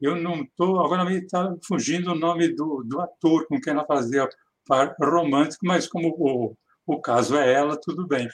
eu 0.00 0.16
não 0.16 0.42
estou. 0.42 0.80
Agora 0.80 1.04
me 1.04 1.18
está 1.18 1.54
fugindo 1.66 2.12
o 2.12 2.14
nome 2.14 2.48
do, 2.48 2.82
do 2.84 3.00
ator 3.00 3.46
com 3.46 3.60
quem 3.60 3.72
ela 3.72 3.84
fazia 3.86 4.28
par 4.66 4.94
romântico, 5.00 5.66
mas 5.66 5.86
como 5.86 6.08
o, 6.18 6.56
o 6.86 7.00
caso 7.00 7.36
é 7.36 7.52
ela, 7.52 7.78
tudo 7.80 8.06
bem. 8.06 8.28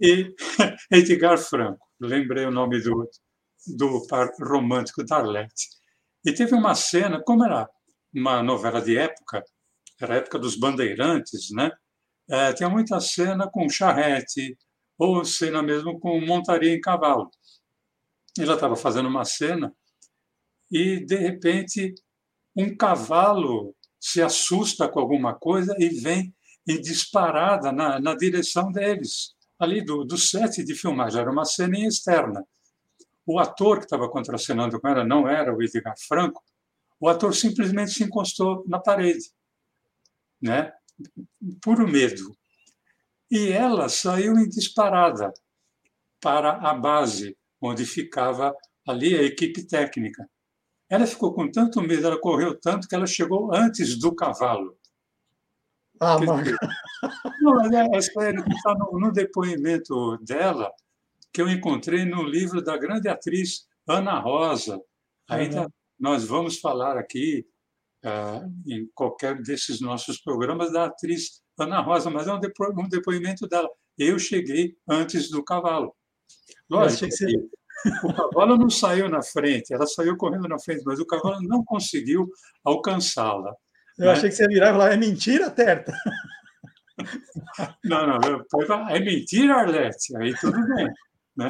E 0.00 0.34
Edgar 0.90 1.38
Franco, 1.38 1.86
lembrei 2.00 2.44
o 2.44 2.50
nome 2.50 2.80
do, 2.82 3.08
do 3.76 4.06
par 4.06 4.30
romântico 4.40 5.04
da 5.04 5.16
Arlette. 5.16 5.68
E 6.24 6.32
teve 6.32 6.54
uma 6.54 6.74
cena, 6.74 7.22
como 7.22 7.44
era 7.44 7.68
uma 8.12 8.42
novela 8.42 8.80
de 8.80 8.96
época, 8.96 9.42
era 10.00 10.14
a 10.14 10.16
época 10.18 10.38
dos 10.38 10.56
bandeirantes, 10.56 11.50
né? 11.52 11.70
É, 12.28 12.52
tinha 12.54 12.68
muita 12.70 13.00
cena 13.00 13.48
com 13.50 13.68
charrete, 13.68 14.56
ou 14.98 15.24
cena 15.24 15.62
mesmo 15.62 15.98
com 15.98 16.20
montaria 16.20 16.74
em 16.74 16.80
cavalo. 16.80 17.30
Ela 18.38 18.54
estava 18.54 18.76
fazendo 18.76 19.08
uma 19.08 19.24
cena 19.24 19.72
e, 20.74 20.98
de 20.98 21.14
repente, 21.14 21.94
um 22.56 22.76
cavalo 22.76 23.76
se 24.00 24.20
assusta 24.20 24.88
com 24.88 24.98
alguma 24.98 25.32
coisa 25.32 25.72
e 25.78 25.88
vem 25.88 26.34
em 26.66 26.80
disparada 26.80 27.70
na, 27.70 28.00
na 28.00 28.16
direção 28.16 28.72
deles, 28.72 29.36
ali 29.56 29.84
do, 29.84 30.04
do 30.04 30.18
set 30.18 30.64
de 30.64 30.74
filmagem. 30.74 31.20
Era 31.20 31.30
uma 31.30 31.44
cena 31.44 31.78
externa. 31.78 32.44
O 33.24 33.38
ator 33.38 33.78
que 33.78 33.84
estava 33.84 34.08
contracenando 34.08 34.80
com 34.80 34.88
ela 34.88 35.04
não 35.04 35.28
era 35.28 35.54
o 35.54 35.62
Edgar 35.62 35.94
Franco, 35.96 36.42
o 36.98 37.08
ator 37.08 37.32
simplesmente 37.36 37.92
se 37.92 38.02
encostou 38.02 38.64
na 38.66 38.80
parede, 38.80 39.30
né? 40.42 40.72
puro 41.62 41.86
medo. 41.86 42.36
E 43.30 43.52
ela 43.52 43.88
saiu 43.88 44.36
em 44.38 44.48
disparada 44.48 45.32
para 46.20 46.52
a 46.68 46.74
base, 46.74 47.36
onde 47.60 47.86
ficava 47.86 48.54
ali 48.86 49.14
a 49.16 49.22
equipe 49.22 49.62
técnica. 49.62 50.28
Ela 50.94 51.08
ficou 51.08 51.34
com 51.34 51.50
tanto 51.50 51.82
medo, 51.82 52.06
ela 52.06 52.20
correu 52.20 52.56
tanto 52.56 52.86
que 52.86 52.94
ela 52.94 53.04
chegou 53.04 53.52
antes 53.52 53.98
do 53.98 54.14
cavalo. 54.14 54.78
Ah, 56.00 56.20
Maga. 56.20 56.56
Não, 57.42 57.60
é, 57.62 57.96
é 57.96 58.00
sério, 58.00 58.44
está 58.48 58.76
no, 58.76 59.00
no 59.00 59.12
depoimento 59.12 60.16
dela, 60.18 60.70
que 61.32 61.42
eu 61.42 61.48
encontrei 61.48 62.04
no 62.04 62.22
livro 62.22 62.62
da 62.62 62.76
grande 62.76 63.08
atriz 63.08 63.66
Ana 63.88 64.20
Rosa. 64.20 64.80
Ainda 65.28 65.62
uhum. 65.62 65.68
nós 65.98 66.24
vamos 66.24 66.60
falar 66.60 66.96
aqui, 66.96 67.44
uh, 68.04 68.48
em 68.64 68.88
qualquer 68.94 69.42
desses 69.42 69.80
nossos 69.80 70.20
programas, 70.20 70.72
da 70.72 70.84
atriz 70.84 71.42
Ana 71.58 71.80
Rosa, 71.80 72.08
mas 72.08 72.28
é 72.28 72.32
um, 72.32 72.38
depo 72.38 72.72
um 72.80 72.88
depoimento 72.88 73.48
dela. 73.48 73.68
Eu 73.98 74.16
cheguei 74.16 74.76
antes 74.88 75.28
do 75.28 75.42
cavalo. 75.42 75.92
Lógico, 76.70 77.08
que 77.08 77.48
o 78.02 78.12
cavalo 78.14 78.56
não 78.56 78.70
saiu 78.70 79.08
na 79.08 79.22
frente, 79.22 79.72
ela 79.72 79.86
saiu 79.86 80.16
correndo 80.16 80.48
na 80.48 80.58
frente, 80.58 80.82
mas 80.84 80.98
o 80.98 81.06
cavalo 81.06 81.40
não 81.42 81.64
conseguiu 81.64 82.30
alcançá-la. 82.64 83.54
Eu 83.98 84.06
né? 84.06 84.12
achei 84.12 84.28
que 84.28 84.34
você 84.34 84.46
e 84.50 84.58
falar, 84.58 84.92
é 84.92 84.96
mentira, 84.96 85.50
Terta? 85.50 85.92
Não, 87.84 88.06
não, 88.06 88.88
é 88.88 89.00
mentira, 89.00 89.54
Arlete, 89.54 90.16
aí 90.16 90.34
tudo 90.38 90.58
bem. 90.74 90.88
Né? 91.36 91.48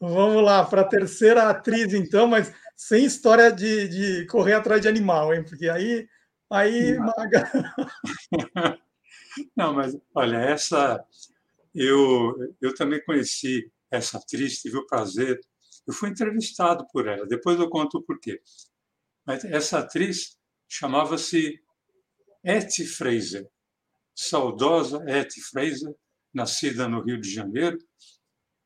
Vamos 0.00 0.42
lá, 0.42 0.64
para 0.64 0.82
a 0.82 0.88
terceira 0.88 1.48
atriz, 1.48 1.94
então, 1.94 2.26
mas 2.26 2.52
sem 2.76 3.04
história 3.04 3.52
de, 3.52 3.88
de 3.88 4.26
correr 4.26 4.54
atrás 4.54 4.82
de 4.82 4.88
animal, 4.88 5.32
hein? 5.32 5.44
Porque 5.44 5.68
aí, 5.68 6.06
aí 6.50 6.94
não. 6.94 7.06
Maga. 7.06 7.50
Não, 9.56 9.72
mas 9.72 9.96
olha, 10.14 10.36
essa 10.36 11.02
eu, 11.74 12.54
eu 12.60 12.74
também 12.74 13.02
conheci 13.02 13.70
essa 13.92 14.18
atriz, 14.18 14.60
tive 14.60 14.78
o 14.78 14.86
prazer. 14.86 15.38
Eu 15.86 15.92
fui 15.92 16.08
entrevistado 16.08 16.86
por 16.92 17.06
ela, 17.06 17.26
depois 17.26 17.60
eu 17.60 17.68
conto 17.68 17.98
o 17.98 18.02
porquê. 18.02 18.40
Mas 19.26 19.44
essa 19.44 19.80
atriz 19.80 20.36
chamava-se 20.68 21.60
Etty 22.42 22.86
Fraser, 22.86 23.46
saudosa 24.14 25.04
Etty 25.06 25.40
Fraser, 25.42 25.94
nascida 26.32 26.88
no 26.88 27.02
Rio 27.02 27.20
de 27.20 27.30
Janeiro, 27.30 27.78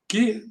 que 0.08 0.46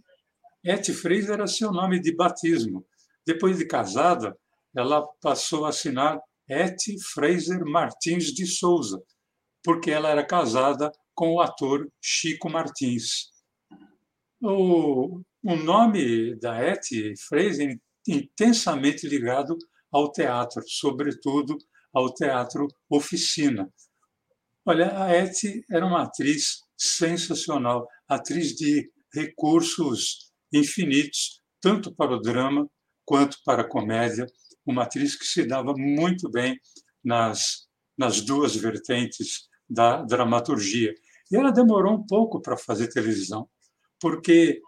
Etty 0.63 0.93
Fraser 0.93 1.35
era 1.35 1.47
seu 1.47 1.71
nome 1.71 1.99
de 1.99 2.13
batismo. 2.13 2.85
Depois 3.25 3.57
de 3.57 3.65
casada, 3.65 4.37
ela 4.75 5.07
passou 5.21 5.65
a 5.65 5.69
assinar 5.69 6.19
Etty 6.47 7.01
Fraser 7.01 7.63
Martins 7.65 8.25
de 8.25 8.45
Souza, 8.45 9.01
porque 9.63 9.89
ela 9.89 10.09
era 10.09 10.25
casada 10.25 10.91
com 11.13 11.35
o 11.35 11.41
ator 11.41 11.89
Chico 12.01 12.49
Martins. 12.49 13.34
O, 14.47 15.23
o 15.43 15.55
nome 15.55 16.35
da 16.35 16.63
Etty 16.63 17.15
Fraser 17.17 17.79
intensamente 18.07 19.07
ligado 19.07 19.57
ao 19.91 20.11
teatro, 20.11 20.61
sobretudo 20.67 21.57
ao 21.91 22.13
teatro 22.13 22.67
oficina. 22.87 23.67
Olha, 24.63 25.03
a 25.03 25.11
Etty 25.11 25.65
era 25.67 25.83
uma 25.83 26.03
atriz 26.03 26.59
sensacional, 26.77 27.87
atriz 28.07 28.55
de 28.55 28.87
recursos 29.11 30.31
infinitos, 30.53 31.41
tanto 31.59 31.91
para 31.95 32.13
o 32.13 32.21
drama 32.21 32.69
quanto 33.03 33.39
para 33.43 33.63
a 33.63 33.67
comédia, 33.67 34.27
uma 34.63 34.83
atriz 34.83 35.17
que 35.17 35.25
se 35.25 35.47
dava 35.47 35.73
muito 35.75 36.29
bem 36.29 36.55
nas, 37.03 37.65
nas 37.97 38.21
duas 38.21 38.55
vertentes 38.55 39.49
da 39.67 40.03
dramaturgia. 40.03 40.93
E 41.31 41.35
ela 41.35 41.51
demorou 41.51 41.95
um 41.95 42.05
pouco 42.05 42.39
para 42.39 42.55
fazer 42.55 42.89
televisão, 42.89 43.49
porque 43.99 44.61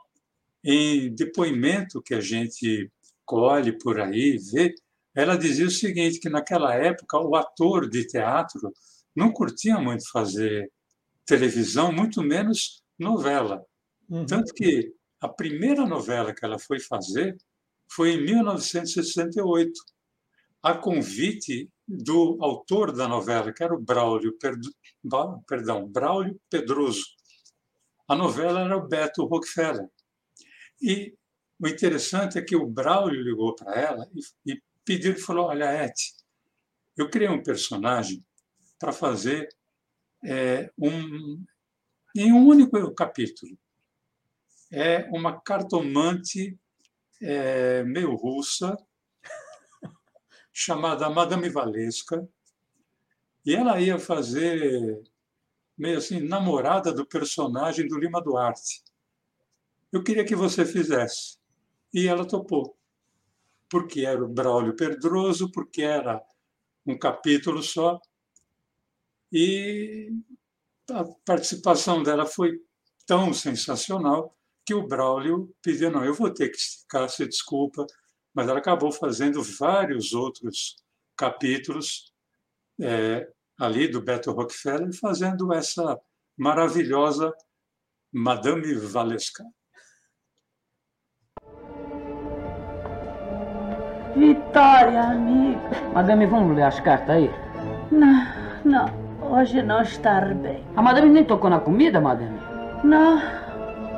em 0.63 1.13
depoimento 1.13 2.01
que 2.01 2.13
a 2.13 2.21
gente 2.21 2.91
colhe 3.25 3.77
por 3.77 3.99
aí, 3.99 4.37
vê, 4.51 4.73
ela 5.15 5.37
dizia 5.37 5.65
o 5.65 5.71
seguinte, 5.71 6.19
que 6.19 6.29
naquela 6.29 6.73
época 6.75 7.17
o 7.19 7.35
ator 7.35 7.89
de 7.89 8.05
teatro 8.05 8.71
não 9.15 9.31
curtia 9.31 9.79
muito 9.79 10.09
fazer 10.11 10.71
televisão, 11.25 11.91
muito 11.91 12.21
menos 12.21 12.83
novela. 12.97 13.65
Uhum. 14.09 14.25
Tanto 14.25 14.53
que 14.53 14.93
a 15.19 15.27
primeira 15.27 15.85
novela 15.85 16.33
que 16.33 16.45
ela 16.45 16.59
foi 16.59 16.79
fazer 16.79 17.35
foi 17.89 18.11
em 18.11 18.25
1968, 18.25 19.71
a 20.61 20.75
convite 20.75 21.69
do 21.87 22.37
autor 22.41 22.91
da 22.91 23.07
novela, 23.07 23.51
que 23.53 23.63
era 23.63 23.73
o 23.73 23.81
Braulio, 23.81 24.37
perdão, 25.47 25.87
Braulio 25.87 26.39
Pedroso. 26.49 27.16
A 28.07 28.15
novela 28.15 28.61
era 28.61 28.77
o 28.77 28.87
Beto 28.87 29.25
Rockefeller. 29.25 29.89
E 30.81 31.15
o 31.59 31.67
interessante 31.67 32.37
é 32.37 32.41
que 32.41 32.55
o 32.55 32.67
Braulio 32.67 33.21
ligou 33.21 33.55
para 33.55 33.75
ela 33.79 34.09
e, 34.13 34.53
e 34.53 34.61
pediu 34.85 35.13
e 35.13 35.19
falou: 35.19 35.47
Olha, 35.47 35.85
Eti, 35.85 36.15
eu 36.95 37.09
criei 37.09 37.29
um 37.29 37.43
personagem 37.43 38.23
para 38.79 38.91
fazer 38.91 39.49
é, 40.23 40.71
um, 40.77 41.43
em 42.15 42.31
um 42.31 42.47
único 42.47 42.93
capítulo 42.93 43.57
é 44.71 45.05
uma 45.11 45.39
cartomante 45.39 46.57
é, 47.21 47.83
meio 47.83 48.15
russa, 48.15 48.77
chamada 50.51 51.09
Madame 51.09 51.49
Valesca, 51.49 52.27
e 53.45 53.55
ela 53.55 53.79
ia 53.79 53.97
fazer 53.97 55.01
meio 55.77 55.97
assim, 55.97 56.19
namorada 56.19 56.91
do 56.91 57.05
personagem 57.05 57.87
do 57.87 57.97
Lima 57.97 58.21
Duarte. 58.21 58.83
Eu 59.91 60.03
queria 60.03 60.25
que 60.25 60.35
você 60.35 60.65
fizesse. 60.65 61.37
E 61.93 62.07
ela 62.07 62.25
topou. 62.25 62.75
Porque 63.69 64.01
era 64.01 64.23
o 64.23 64.27
Braulio 64.27 64.75
Pedroso, 64.75 65.51
porque 65.51 65.81
era 65.81 66.21
um 66.85 66.97
capítulo 66.97 67.61
só. 67.61 67.99
E 69.31 70.11
a 70.89 71.03
participação 71.25 72.01
dela 72.01 72.25
foi 72.25 72.61
tão 73.05 73.33
sensacional 73.33 74.35
que 74.65 74.73
o 74.73 74.85
Braulio 74.85 75.53
pediu, 75.61 75.91
não, 75.91 76.03
eu 76.03 76.13
vou 76.13 76.29
ter 76.29 76.49
que 76.49 76.57
esticar, 76.57 77.09
se 77.09 77.25
desculpa, 77.25 77.85
mas 78.33 78.49
ela 78.49 78.59
acabou 78.59 78.91
fazendo 78.91 79.41
vários 79.41 80.13
outros 80.13 80.75
capítulos 81.15 82.13
é, 82.79 83.27
ali 83.59 83.87
do 83.87 84.01
Beto 84.01 84.31
Rockefeller, 84.31 84.93
fazendo 84.99 85.53
essa 85.53 85.99
maravilhosa 86.37 87.33
Madame 88.13 88.73
Valesca. 88.75 89.43
Vitória, 94.15 95.01
amiga. 95.01 95.59
Madame, 95.93 96.25
vamos 96.25 96.55
ler 96.55 96.63
as 96.63 96.79
cartas 96.79 97.09
aí? 97.09 97.29
Não, 97.91 98.25
não. 98.65 99.07
Hoje 99.31 99.61
não 99.61 99.81
está 99.81 100.21
bem. 100.21 100.63
A 100.75 100.81
madame 100.81 101.09
nem 101.09 101.25
tocou 101.25 101.49
na 101.49 101.59
comida, 101.59 101.99
madame? 101.99 102.39
Não 102.83 103.47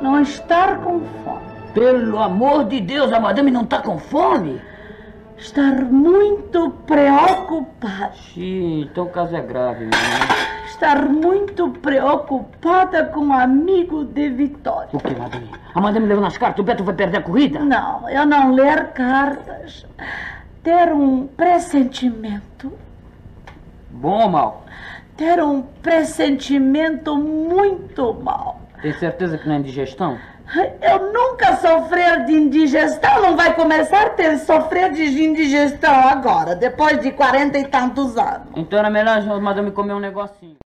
não 0.02 0.20
estar 0.20 0.82
com 0.82 1.00
fome. 1.00 1.50
Pelo 1.74 2.18
amor 2.18 2.64
de 2.64 2.80
Deus, 2.80 3.12
a 3.12 3.20
madame 3.20 3.50
não 3.50 3.62
está 3.62 3.80
com 3.80 3.98
fome? 3.98 4.60
Estar 5.40 5.84
muito 5.86 6.70
preocupada. 6.86 8.12
Sim, 8.34 8.82
então 8.82 9.04
o 9.04 9.10
caso 9.10 9.34
é 9.34 9.40
grave, 9.40 9.86
né? 9.86 9.90
Estar 10.66 11.08
muito 11.08 11.70
preocupada 11.70 13.06
com 13.06 13.20
um 13.20 13.32
amigo 13.32 14.04
de 14.04 14.28
Vitória. 14.28 14.90
O 14.92 14.98
que, 14.98 15.14
madame? 15.14 15.50
A 15.74 15.80
madame 15.80 16.06
levou 16.06 16.22
nas 16.22 16.36
cartas, 16.36 16.60
o 16.60 16.62
Beto 16.62 16.84
vai 16.84 16.94
perder 16.94 17.18
a 17.18 17.22
corrida? 17.22 17.58
Não, 17.58 18.08
eu 18.10 18.26
não 18.26 18.52
ler 18.52 18.88
cartas. 18.92 19.86
Ter 20.62 20.92
um 20.92 21.26
pressentimento. 21.26 22.72
Bom 23.90 24.22
ou 24.22 24.28
mal? 24.28 24.66
Ter 25.16 25.42
um 25.42 25.62
pressentimento 25.62 27.16
muito 27.16 28.12
mal. 28.12 28.60
Tem 28.82 28.92
certeza 28.92 29.38
que 29.38 29.48
não 29.48 29.56
é 29.56 29.58
indigestão? 29.58 30.18
Eu 30.82 31.12
nunca 31.12 31.56
sofrer 31.60 32.24
de 32.26 32.32
indigestão, 32.32 33.22
não 33.22 33.36
vai 33.36 33.54
começar 33.54 34.06
a 34.06 34.10
ter 34.10 34.36
sofrer 34.38 34.92
de 34.92 35.02
indigestão 35.22 35.94
agora, 35.94 36.56
depois 36.56 37.00
de 37.00 37.12
quarenta 37.12 37.56
e 37.58 37.68
tantos 37.68 38.16
anos. 38.16 38.48
Então 38.56 38.78
era 38.78 38.90
melhor 38.90 39.18
a 39.18 39.40
madame 39.40 39.70
comer 39.70 39.94
um 39.94 40.00
negocinho. 40.00 40.56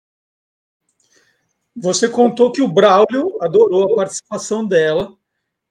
Você 1.75 2.09
contou 2.09 2.51
que 2.51 2.61
o 2.61 2.67
Braulio 2.67 3.37
adorou 3.41 3.91
a 3.93 3.95
participação 3.95 4.65
dela 4.65 5.13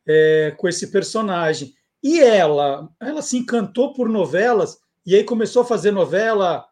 é, 0.07 0.55
com 0.57 0.69
esse 0.69 0.93
personagem. 0.93 1.75
E 2.03 2.21
ela, 2.21 2.89
ela 3.01 3.23
se 3.23 3.39
encantou 3.39 3.95
por 3.95 4.09
novelas 4.09 4.79
e 5.05 5.15
aí 5.15 5.25
começou 5.25 5.63
a 5.63 5.67
fazer 5.67 5.91
novela 5.91 6.65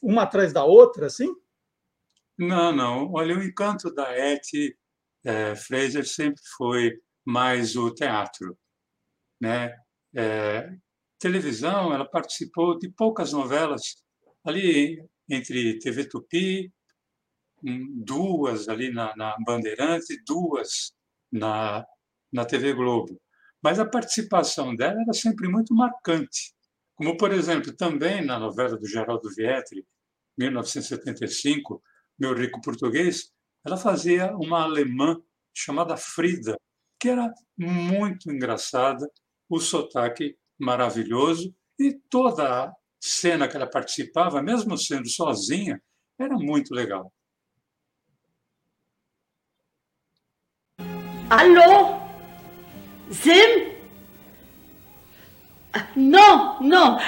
uma 0.00 0.22
atrás 0.22 0.52
da 0.52 0.64
outra, 0.64 1.06
assim? 1.06 1.34
Não, 2.38 2.72
não. 2.72 3.12
Olha, 3.12 3.36
o 3.36 3.42
encanto 3.42 3.92
da 3.92 4.16
Eti 4.16 4.76
é, 5.26 5.56
Fraser 5.56 6.06
sempre 6.06 6.40
foi 6.56 7.00
mais 7.24 7.74
o 7.74 7.92
teatro, 7.92 8.56
né? 9.40 9.76
É, 10.14 10.72
televisão, 11.18 11.92
ela 11.92 12.08
participou 12.08 12.78
de 12.78 12.88
poucas 12.88 13.32
novelas 13.32 13.96
ali 14.44 15.04
entre 15.28 15.80
TV 15.80 16.04
Tupi, 16.08 16.72
duas 18.04 18.68
ali 18.68 18.92
na, 18.92 19.14
na 19.16 19.36
Bandeirante, 19.44 20.22
duas 20.24 20.94
na, 21.32 21.84
na 22.32 22.44
TV 22.44 22.72
Globo. 22.72 23.20
Mas 23.60 23.80
a 23.80 23.84
participação 23.84 24.76
dela 24.76 25.02
era 25.02 25.12
sempre 25.12 25.48
muito 25.48 25.74
marcante. 25.74 26.54
Como, 26.94 27.16
por 27.16 27.32
exemplo, 27.32 27.76
também 27.76 28.24
na 28.24 28.38
novela 28.38 28.76
do 28.76 28.86
Geraldo 28.86 29.28
Vietri, 29.34 29.84
1975, 30.38 31.82
Meu 32.16 32.32
Rico 32.32 32.60
Português, 32.60 33.32
ela 33.66 33.76
fazia 33.76 34.30
uma 34.36 34.62
alemã 34.62 35.20
chamada 35.52 35.96
Frida, 35.96 36.56
que 37.00 37.08
era 37.08 37.34
muito 37.58 38.32
engraçada, 38.32 39.10
o 39.48 39.58
sotaque 39.58 40.36
maravilhoso 40.56 41.52
e 41.76 41.92
toda 42.08 42.64
a 42.64 42.72
cena 43.00 43.48
que 43.48 43.56
ela 43.56 43.68
participava, 43.68 44.40
mesmo 44.40 44.78
sendo 44.78 45.08
sozinha, 45.08 45.82
era 46.16 46.36
muito 46.36 46.72
legal. 46.72 47.12
Alô? 51.28 52.00
Sim? 53.10 53.74
Não, 55.96 56.60
não, 56.60 56.98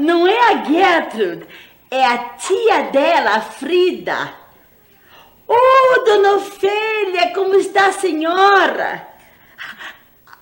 não 0.00 0.26
é 0.26 0.52
a 0.52 0.64
Gertrude, 0.64 1.46
é 1.88 2.04
a 2.04 2.30
tia 2.30 2.90
dela, 2.90 3.36
a 3.36 3.40
Frida. 3.40 4.39
Oh, 5.52 6.04
dona 6.04 6.34
Ofélia, 6.36 7.34
como 7.34 7.56
está 7.56 7.88
a 7.88 7.92
senhora? 7.92 9.08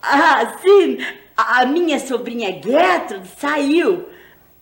Ah, 0.03 0.59
sim, 0.61 0.99
a 1.35 1.65
minha 1.65 1.99
sobrinha 1.99 2.61
Gertrude 2.63 3.27
saiu. 3.39 4.07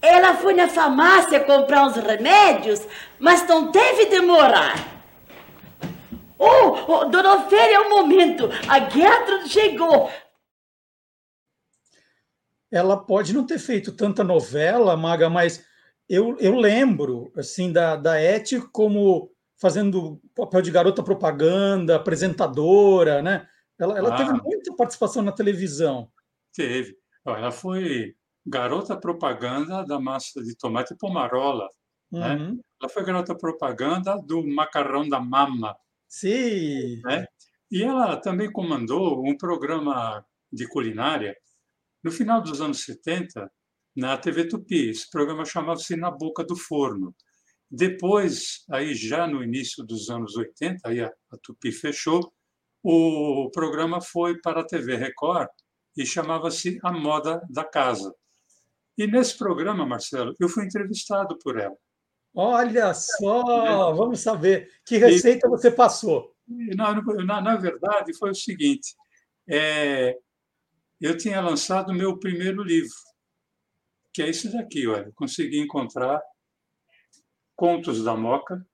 Ela 0.01 0.37
foi 0.37 0.55
na 0.55 0.69
farmácia 0.69 1.41
comprar 1.41 1.89
uns 1.89 1.97
remédios, 1.97 2.87
mas 3.19 3.45
não 3.49 3.73
teve 3.73 4.07
demorar. 4.07 4.77
Oh, 6.39 6.93
oh 6.93 7.05
dona 7.07 7.45
Ofélia, 7.45 7.81
um 7.81 7.91
momento. 7.91 8.49
A 8.69 8.89
Gertrude 8.89 9.49
chegou. 9.49 10.09
Ela 12.71 12.97
pode 12.97 13.35
não 13.35 13.45
ter 13.45 13.59
feito 13.59 13.91
tanta 13.91 14.23
novela, 14.23 14.97
Maga, 14.97 15.29
mas 15.29 15.67
eu, 16.09 16.37
eu 16.39 16.55
lembro 16.55 17.33
assim 17.37 17.73
da, 17.73 17.97
da 17.97 18.23
Eti 18.23 18.61
como 18.61 19.35
fazendo 19.61 20.21
papel 20.35 20.63
de 20.63 20.71
garota 20.71 21.03
propaganda, 21.03 21.97
apresentadora, 21.97 23.23
né? 23.23 23.49
Ela, 23.79 23.99
ela 23.99 24.15
ah, 24.15 24.17
teve 24.17 24.33
muita 24.33 24.75
participação 24.75 25.23
na 25.23 25.33
televisão. 25.33 26.11
Teve. 26.55 26.97
Ela 27.25 27.51
foi 27.51 28.15
garota 28.47 28.97
propaganda 28.97 29.85
da 29.85 30.01
massa 30.01 30.43
de 30.43 30.57
tomate 30.57 30.95
pomarola. 30.97 31.69
Né? 32.11 32.35
Uhum. 32.35 32.55
Né? 32.55 32.61
Ela 32.81 32.91
foi 32.91 33.05
garota 33.05 33.35
propaganda 33.35 34.17
do 34.17 34.47
macarrão 34.47 35.09
da 35.09 35.21
mama. 35.21 35.77
Sim. 36.09 37.01
Né? 37.05 37.27
E 37.71 37.83
ela 37.83 38.17
também 38.17 38.51
comandou 38.51 39.27
um 39.27 39.37
programa 39.37 40.25
de 40.53 40.69
culinária 40.69 41.37
no 42.03 42.13
final 42.13 42.41
dos 42.41 42.61
anos 42.61 42.85
70 42.85 43.51
na 43.97 44.17
TV 44.17 44.47
Tupi. 44.47 44.91
Esse 44.91 45.11
programa 45.11 45.45
chamava-se 45.45 45.97
Na 45.97 46.11
Boca 46.11 46.45
do 46.45 46.55
Forno. 46.55 47.15
Depois, 47.71 48.65
aí 48.71 48.95
já 48.95 49.27
no 49.27 49.43
início 49.43 49.85
dos 49.85 50.09
anos 50.09 50.37
80, 50.37 50.89
aí 50.89 51.01
a, 51.01 51.13
a 51.31 51.37
Tupi 51.43 51.73
fechou, 51.73 52.33
o 52.83 53.51
programa 53.53 54.01
foi 54.01 54.41
para 54.41 54.61
a 54.61 54.67
TV 54.67 54.97
Record 54.97 55.49
e 55.97 56.07
chamava-se 56.07 56.79
A 56.83 56.93
Moda 56.93 57.43
da 57.51 57.65
Casa. 57.65 58.15
E 58.97 59.07
nesse 59.07 59.37
programa, 59.37 59.85
Marcelo, 59.85 60.35
eu 60.39 60.49
fui 60.49 60.65
entrevistado 60.65 61.37
por 61.39 61.59
ela. 61.59 61.77
Olha 62.33 62.95
só, 62.95 63.93
vamos 63.95 64.21
saber 64.21 64.71
que 64.87 64.99
receita 64.99 65.47
e, 65.47 65.51
você 65.51 65.71
passou. 65.71 66.35
Na, 66.47 66.95
na, 67.03 67.41
na, 67.41 67.57
verdade, 67.57 68.17
foi 68.17 68.31
o 68.31 68.35
seguinte: 68.35 68.95
é, 69.49 70.17
eu 71.01 71.17
tinha 71.17 71.41
lançado 71.41 71.93
meu 71.93 72.19
primeiro 72.19 72.63
livro, 72.63 72.95
que 74.13 74.23
é 74.23 74.29
esse 74.29 74.53
daqui, 74.53 74.87
olha. 74.87 75.11
Consegui 75.15 75.59
encontrar 75.59 76.23
Contos 77.57 78.05
da 78.05 78.17
Moca, 78.17 78.65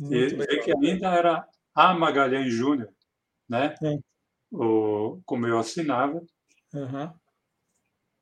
e 0.00 0.62
que 0.62 0.72
ainda 0.72 1.08
era 1.08 1.48
a 1.74 1.94
Magalhães 1.94 2.52
Júnior, 2.52 2.92
né? 3.48 3.74
É. 3.82 3.98
O, 4.50 5.20
como 5.24 5.46
eu 5.46 5.58
assinava. 5.58 6.20
Uhum. 6.74 7.12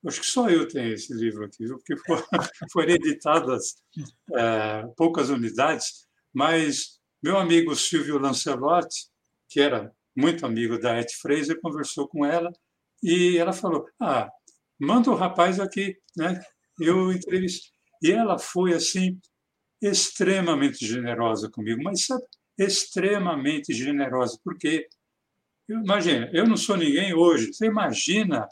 Acho 0.07 0.21
que 0.21 0.27
só 0.27 0.49
eu 0.49 0.69
tenho 0.69 0.93
esse 0.93 1.13
livro 1.15 1.45
aqui, 1.45 1.67
porque 1.67 1.95
foram 2.73 2.91
editadas 2.91 3.77
é, 4.35 4.87
poucas 4.97 5.31
unidades, 5.31 6.07
mas 6.33 7.01
meu 7.23 7.39
amigo 7.39 7.75
Silvio 7.75 8.19
Lancelotti, 8.19 9.09
que 9.49 9.61
era 9.61 9.93
muito 10.15 10.47
amigo 10.47 10.79
da 10.79 10.99
Et 11.01 11.13
Fraser, 11.13 11.61
conversou 11.61 12.09
com 12.09 12.25
ela 12.25 12.51
e 13.03 13.37
ela 13.37 13.53
falou: 13.53 13.87
Ah, 14.01 14.31
manda 14.79 15.11
o 15.11 15.15
rapaz 15.15 15.61
aqui, 15.61 15.97
né? 16.17 16.41
Eu 16.81 17.13
entrevistei. 17.13 17.71
E 18.03 18.13
ela 18.13 18.39
foi 18.39 18.75
assim 18.75 19.19
extremamente 19.81 20.87
generosa 20.87 21.51
comigo, 21.51 21.83
mas 21.83 22.07
sabe, 22.07 22.25
extremamente 22.59 23.73
generosa, 23.73 24.39
porque 24.43 24.89
imagina, 25.69 26.31
eu 26.33 26.47
não 26.47 26.57
sou 26.57 26.77
ninguém 26.77 27.15
hoje. 27.15 27.53
Você 27.53 27.67
imagina 27.67 28.49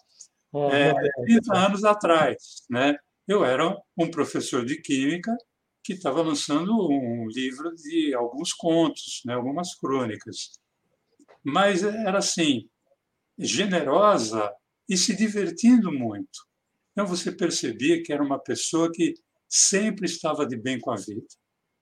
oh, 0.53 0.69
é, 0.69 0.93
30 1.25 1.57
anos 1.57 1.85
atrás, 1.85 2.65
né? 2.69 2.97
Eu 3.27 3.45
era 3.45 3.77
um 3.97 4.11
professor 4.11 4.65
de 4.65 4.81
química 4.81 5.35
que 5.83 5.95
estava 5.95 6.23
lançando 6.23 6.73
um 6.89 7.27
livro 7.29 7.75
de 7.75 8.15
alguns 8.15 8.53
contos, 8.53 9.21
né, 9.25 9.35
algumas 9.35 9.75
crônicas. 9.75 10.59
Mas 11.43 11.83
era 11.83 12.19
assim, 12.19 12.69
generosa 13.39 14.51
e 14.89 14.97
se 14.97 15.15
divertindo 15.15 15.93
muito. 15.93 16.47
Então 16.93 17.07
você 17.07 17.31
percebia 17.33 18.03
que 18.03 18.13
era 18.13 18.23
uma 18.23 18.39
pessoa 18.39 18.91
que 18.91 19.15
sempre 19.49 20.07
estava 20.07 20.47
de 20.47 20.57
bem 20.57 20.79
com 20.81 20.91
a 20.91 20.97
vida, 20.97 21.27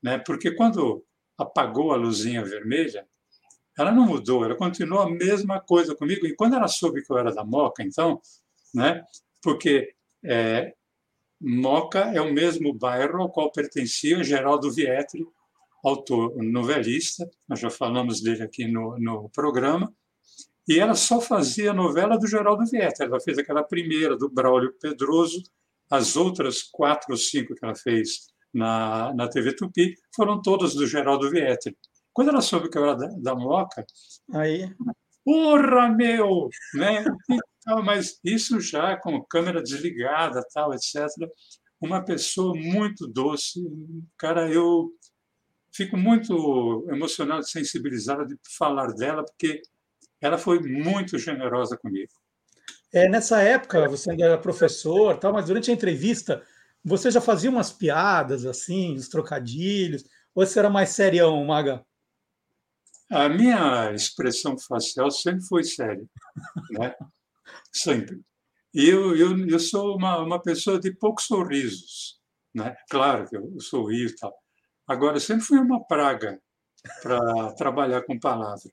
né? 0.02 0.18
Porque 0.18 0.52
quando 0.52 1.04
apagou 1.38 1.92
a 1.92 1.96
luzinha 1.96 2.44
vermelha, 2.44 3.06
ela 3.78 3.90
não 3.90 4.06
mudou, 4.06 4.44
ela 4.44 4.54
continuou 4.54 5.00
a 5.00 5.10
mesma 5.10 5.60
coisa 5.60 5.94
comigo. 5.94 6.26
E 6.26 6.34
quando 6.34 6.54
ela 6.54 6.68
soube 6.68 7.02
que 7.02 7.12
eu 7.12 7.18
era 7.18 7.32
da 7.32 7.44
Moca, 7.44 7.82
então, 7.82 8.20
né? 8.74 9.02
Porque 9.42 9.94
é, 10.24 10.74
Moca 11.40 12.00
é 12.14 12.20
o 12.20 12.32
mesmo 12.32 12.72
bairro 12.72 13.22
ao 13.22 13.30
qual 13.30 13.50
pertencia 13.50 14.22
Geraldo 14.22 14.70
Vietri, 14.70 15.26
autor 15.82 16.36
novelista, 16.36 17.28
nós 17.48 17.58
já 17.58 17.70
falamos 17.70 18.20
dele 18.20 18.42
aqui 18.42 18.66
no, 18.68 18.96
no 18.98 19.28
programa, 19.30 19.92
e 20.68 20.78
ela 20.78 20.94
só 20.94 21.20
fazia 21.20 21.72
novela 21.72 22.16
do 22.16 22.28
Geraldo 22.28 22.64
Vietri. 22.64 23.06
Ela 23.06 23.20
fez 23.20 23.38
aquela 23.38 23.64
primeira 23.64 24.16
do 24.16 24.28
Braulio 24.28 24.72
Pedroso, 24.80 25.42
as 25.92 26.16
outras 26.16 26.62
quatro 26.62 27.08
ou 27.10 27.18
cinco 27.18 27.54
que 27.54 27.62
ela 27.62 27.74
fez 27.74 28.32
na, 28.52 29.12
na 29.12 29.28
TV 29.28 29.54
Tupi 29.54 29.94
foram 30.16 30.40
todas 30.40 30.74
do 30.74 30.86
Geraldo 30.86 31.30
Vietri. 31.30 31.76
Quando 32.14 32.30
ela 32.30 32.40
soube 32.40 32.70
que 32.70 32.78
eu 32.78 32.84
era 32.84 32.96
da, 32.96 33.08
da 33.08 33.34
Moca, 33.34 33.84
aí, 34.32 34.74
porra, 35.22 35.90
meu! 35.90 36.48
Né? 36.74 37.04
Então, 37.58 37.82
mas 37.82 38.18
isso 38.24 38.58
já 38.58 38.96
com 38.96 39.22
câmera 39.22 39.62
desligada, 39.62 40.42
tal, 40.54 40.72
etc. 40.72 41.06
Uma 41.78 42.02
pessoa 42.02 42.54
muito 42.56 43.06
doce. 43.06 43.60
Cara, 44.16 44.50
eu 44.50 44.90
fico 45.74 45.98
muito 45.98 46.86
emocionado, 46.90 47.46
sensibilizado 47.46 48.26
de 48.26 48.36
falar 48.56 48.94
dela, 48.94 49.24
porque 49.24 49.60
ela 50.22 50.38
foi 50.38 50.58
muito 50.58 51.18
generosa 51.18 51.76
comigo. 51.76 52.10
É, 52.92 53.08
nessa 53.08 53.40
época, 53.42 53.88
você 53.88 54.10
ainda 54.10 54.24
era 54.24 54.38
professor, 54.38 55.18
tal, 55.18 55.32
mas 55.32 55.46
durante 55.46 55.70
a 55.70 55.74
entrevista, 55.74 56.42
você 56.84 57.10
já 57.10 57.20
fazia 57.20 57.50
umas 57.50 57.72
piadas, 57.72 58.44
assim, 58.44 58.94
os 58.94 59.08
trocadilhos, 59.08 60.04
ou 60.34 60.44
você 60.44 60.58
era 60.58 60.68
mais 60.68 60.90
serião, 60.90 61.42
Maga? 61.44 61.84
A 63.10 63.28
minha 63.28 63.92
expressão 63.92 64.58
facial 64.58 65.10
sempre 65.10 65.44
foi 65.46 65.64
séria, 65.64 66.04
né? 66.70 66.94
sempre. 67.72 68.20
E 68.74 68.88
eu, 68.88 69.16
eu, 69.16 69.48
eu 69.48 69.58
sou 69.58 69.96
uma, 69.96 70.18
uma 70.18 70.40
pessoa 70.40 70.78
de 70.78 70.92
poucos 70.94 71.26
sorrisos, 71.26 72.20
né? 72.54 72.74
Claro 72.88 73.28
que 73.28 73.36
eu 73.36 73.60
sorrio 73.60 74.08
e 74.08 74.16
tal. 74.16 74.34
Agora, 74.86 75.20
sempre 75.20 75.44
fui 75.44 75.58
uma 75.58 75.84
praga 75.84 76.40
para 77.02 77.52
trabalhar 77.52 78.02
com 78.02 78.18
palavra, 78.18 78.70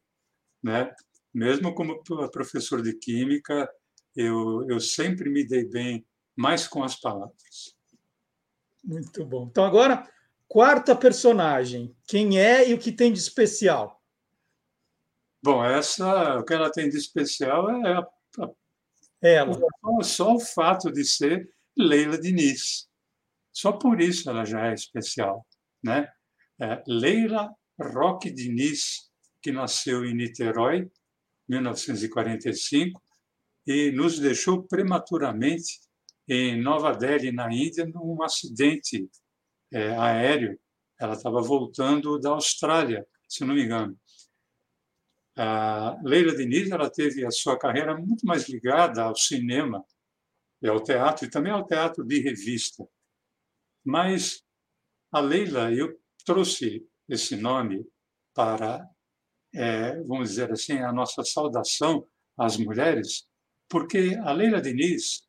né? 0.64 0.94
Mesmo 1.34 1.74
como 1.74 2.02
professor 2.32 2.82
de 2.82 2.94
química, 2.94 3.70
eu, 4.16 4.66
eu 4.70 4.80
sempre 4.80 5.30
me 5.30 5.46
dei 5.46 5.66
bem 5.66 6.06
mais 6.36 6.68
com 6.68 6.84
as 6.84 7.00
palavras. 7.00 7.76
Muito 8.84 9.26
bom. 9.26 9.48
Então, 9.50 9.66
agora, 9.66 10.10
quarta 10.48 10.96
personagem. 10.96 11.96
Quem 12.08 12.40
é 12.40 12.70
e 12.70 12.74
o 12.74 12.80
que 12.80 12.92
tem 12.92 13.12
de 13.12 13.20
especial? 13.20 14.02
Bom, 15.44 15.64
essa, 15.64 16.38
o 16.38 16.44
que 16.44 16.54
ela 16.54 16.72
tem 16.72 16.90
de 16.90 16.98
especial 16.98 17.70
é 17.86 17.94
a, 17.94 18.00
a, 18.00 18.52
ela. 19.22 19.54
Só, 19.54 20.02
só 20.04 20.36
o 20.36 20.40
fato 20.40 20.92
de 20.92 21.06
ser 21.06 21.50
Leila 21.78 22.18
Diniz. 22.18 22.90
Só 23.52 23.72
por 23.72 24.02
isso 24.02 24.30
ela 24.30 24.46
já 24.46 24.68
é 24.68 24.74
especial. 24.74 25.46
Né? 25.84 26.10
É 26.60 26.84
Leila 26.88 27.54
Roque 27.80 28.30
Diniz, 28.30 29.10
que 29.42 29.52
nasceu 29.52 30.06
em 30.06 30.14
Niterói, 30.14 30.92
1945, 31.48 33.02
e 33.70 33.92
nos 33.92 34.18
deixou 34.18 34.64
prematuramente 34.64 35.80
em 36.28 36.60
Nova 36.60 36.92
Delhi, 36.92 37.32
na 37.32 37.54
Índia, 37.54 37.86
num 37.86 38.20
acidente 38.24 39.08
é, 39.72 39.96
aéreo, 39.96 40.60
ela 41.00 41.14
estava 41.14 41.40
voltando 41.40 42.20
da 42.20 42.32
Austrália, 42.32 43.08
se 43.28 43.46
não 43.46 43.54
me 43.54 43.64
engano. 43.64 43.96
A 45.38 46.00
Leila 46.04 46.36
Diniz 46.36 46.72
ela 46.72 46.90
teve 46.90 47.24
a 47.24 47.30
sua 47.30 47.60
carreira 47.60 47.96
muito 47.96 48.26
mais 48.26 48.50
ligada 48.50 49.04
ao 49.04 49.16
cinema 49.16 49.86
e 50.64 50.68
ao 50.68 50.84
teatro, 50.84 51.28
e 51.28 51.30
também 51.30 51.52
ao 51.52 51.64
teatro 51.64 52.04
de 52.04 52.20
revista. 52.22 52.84
Mas 53.86 54.44
a 55.12 55.20
Leila, 55.20 55.72
eu 55.72 55.96
trouxe 56.26 56.84
esse 57.08 57.36
nome 57.36 57.88
para, 58.34 58.84
é, 59.54 60.02
vamos 60.02 60.30
dizer 60.30 60.52
assim, 60.52 60.80
a 60.80 60.92
nossa 60.92 61.24
saudação 61.24 62.08
às 62.36 62.58
mulheres, 62.58 63.29
porque 63.70 64.18
a 64.24 64.32
Leila 64.32 64.62
Diniz, 64.62 65.22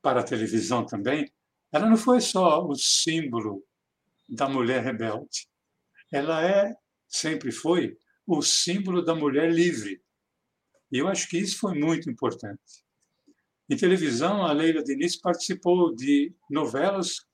para 0.00 0.20
a 0.20 0.24
televisão 0.24 0.86
também, 0.86 1.30
ela 1.72 1.90
não 1.90 1.96
foi 1.96 2.20
só 2.20 2.64
o 2.64 2.74
símbolo 2.76 3.64
da 4.28 4.48
mulher 4.48 4.82
rebelde. 4.82 5.48
Ela 6.10 6.46
é, 6.46 6.74
sempre 7.08 7.50
foi, 7.50 7.98
o 8.26 8.40
símbolo 8.40 9.02
da 9.02 9.14
mulher 9.14 9.52
livre. 9.52 10.00
E 10.92 10.98
eu 10.98 11.08
acho 11.08 11.28
que 11.28 11.38
isso 11.38 11.58
foi 11.58 11.78
muito 11.78 12.08
importante. 12.08 12.84
Em 13.68 13.76
televisão, 13.76 14.42
a 14.44 14.52
Leila 14.52 14.82
Diniz 14.82 15.16
participou 15.16 15.94
de 15.94 16.32
novelas, 16.48 17.26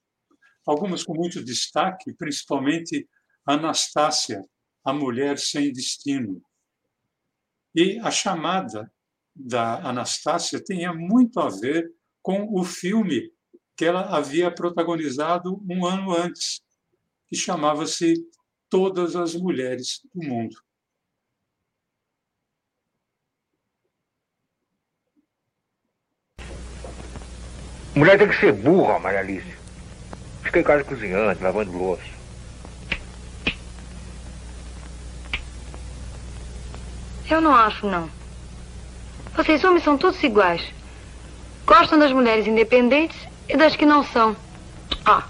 algumas 0.67 1.05
com 1.05 1.15
muito 1.15 1.45
destaque, 1.45 2.13
principalmente 2.15 3.09
Anastácia, 3.47 4.43
a 4.85 4.93
mulher 4.93 5.39
sem 5.39 5.71
destino. 5.71 6.43
E 7.75 7.99
a 8.01 8.11
chamada 8.11 8.91
da 9.35 9.89
Anastácia 9.89 10.61
tinha 10.61 10.93
muito 10.93 11.41
a 11.41 11.49
ver 11.49 11.91
com 12.23 12.49
o 12.53 12.65
filme 12.65 13.31
que 13.77 13.85
ela 13.85 14.17
havia 14.17 14.51
protagonizado 14.55 15.61
um 15.69 15.85
ano 15.85 16.13
antes, 16.13 16.63
que 17.27 17.37
chamava-se 17.37 18.15
Todas 18.71 19.15
as 19.15 19.35
Mulheres 19.35 20.01
do 20.15 20.27
Mundo. 20.27 20.57
Mulher 27.95 28.19
tem 28.19 28.29
que 28.29 28.35
ser 28.35 28.53
burra, 28.53 28.99
Maria 28.99 29.21
Alice. 29.21 29.57
Fica 30.43 30.59
em 30.59 30.65
casa 30.65 30.83
cozinhando, 30.83 31.43
lavando 31.43 31.71
louça. 31.71 32.03
Eu 37.31 37.41
não 37.41 37.55
acho, 37.55 37.87
não. 37.87 38.24
Vocês 39.37 39.65
homens 39.65 39.83
são 39.83 39.99
todos 39.99 40.23
iguais. 40.23 40.63
Gostam 41.67 41.99
das 41.99 42.13
mulheres 42.13 42.47
independentes 42.47 43.19
e 43.49 43.57
das 43.57 43.75
que 43.75 43.85
não 43.85 44.05
são. 44.05 44.37
Ah. 45.05 45.25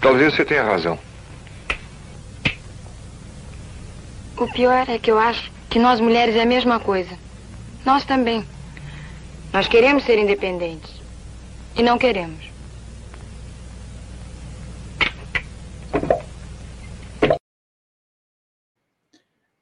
Talvez 0.00 0.34
você 0.34 0.44
tenha 0.44 0.64
razão. 0.64 0.98
O 4.36 4.46
pior 4.52 4.88
é 4.88 4.98
que 4.98 5.10
eu 5.10 5.18
acho 5.18 5.52
que 5.68 5.78
nós 5.78 6.00
mulheres 6.00 6.34
é 6.34 6.42
a 6.42 6.46
mesma 6.46 6.80
coisa. 6.80 7.16
Nós 7.84 8.04
também. 8.04 8.44
Nós 9.52 9.68
queremos 9.68 10.04
ser 10.04 10.18
independentes. 10.18 10.90
E 11.76 11.82
não 11.82 11.98
queremos. 11.98 12.49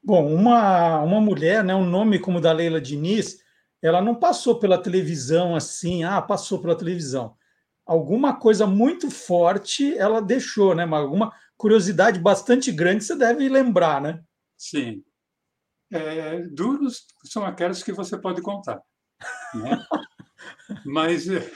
Bom, 0.08 0.26
uma, 0.34 1.02
uma 1.02 1.20
mulher, 1.20 1.62
né, 1.62 1.74
um 1.74 1.84
nome 1.84 2.18
como 2.18 2.38
o 2.38 2.40
da 2.40 2.50
Leila 2.50 2.80
Diniz, 2.80 3.44
ela 3.82 4.00
não 4.00 4.14
passou 4.14 4.58
pela 4.58 4.82
televisão 4.82 5.54
assim, 5.54 6.02
ah, 6.02 6.22
passou 6.22 6.62
pela 6.62 6.74
televisão. 6.74 7.36
Alguma 7.84 8.34
coisa 8.34 8.66
muito 8.66 9.10
forte 9.10 9.94
ela 9.98 10.22
deixou, 10.22 10.74
né? 10.74 10.86
Mas 10.86 11.02
alguma 11.02 11.30
curiosidade 11.58 12.18
bastante 12.18 12.72
grande 12.72 13.04
você 13.04 13.14
deve 13.14 13.50
lembrar, 13.50 14.00
né? 14.00 14.24
Sim. 14.56 15.04
É, 15.92 16.40
duros 16.40 17.06
são 17.24 17.44
aquelas 17.44 17.82
que 17.82 17.92
você 17.92 18.16
pode 18.16 18.40
contar. 18.40 18.80
Né? 19.54 19.78
Mas 20.86 21.28
eh, 21.28 21.52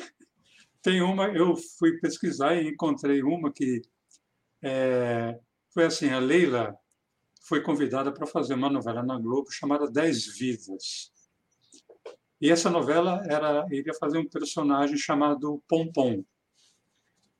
tem 0.82 1.00
uma, 1.00 1.28
eu 1.28 1.56
fui 1.78 1.92
pesquisar 2.00 2.54
e 2.54 2.68
encontrei 2.68 3.22
uma 3.22 3.50
que 3.50 3.80
é, 4.62 5.40
foi 5.72 5.86
assim: 5.86 6.10
a 6.10 6.18
Leila 6.18 6.76
foi 7.42 7.60
convidada 7.60 8.12
para 8.12 8.26
fazer 8.26 8.54
uma 8.54 8.70
novela 8.70 9.02
na 9.02 9.18
Globo 9.18 9.50
chamada 9.50 9.90
Dez 9.90 10.26
Vidas. 10.26 11.12
E 12.40 12.50
essa 12.50 12.70
novela 12.70 13.22
era 13.28 13.66
iria 13.70 13.94
fazer 13.94 14.18
um 14.18 14.28
personagem 14.28 14.96
chamado 14.96 15.62
Pompom. 15.68 16.24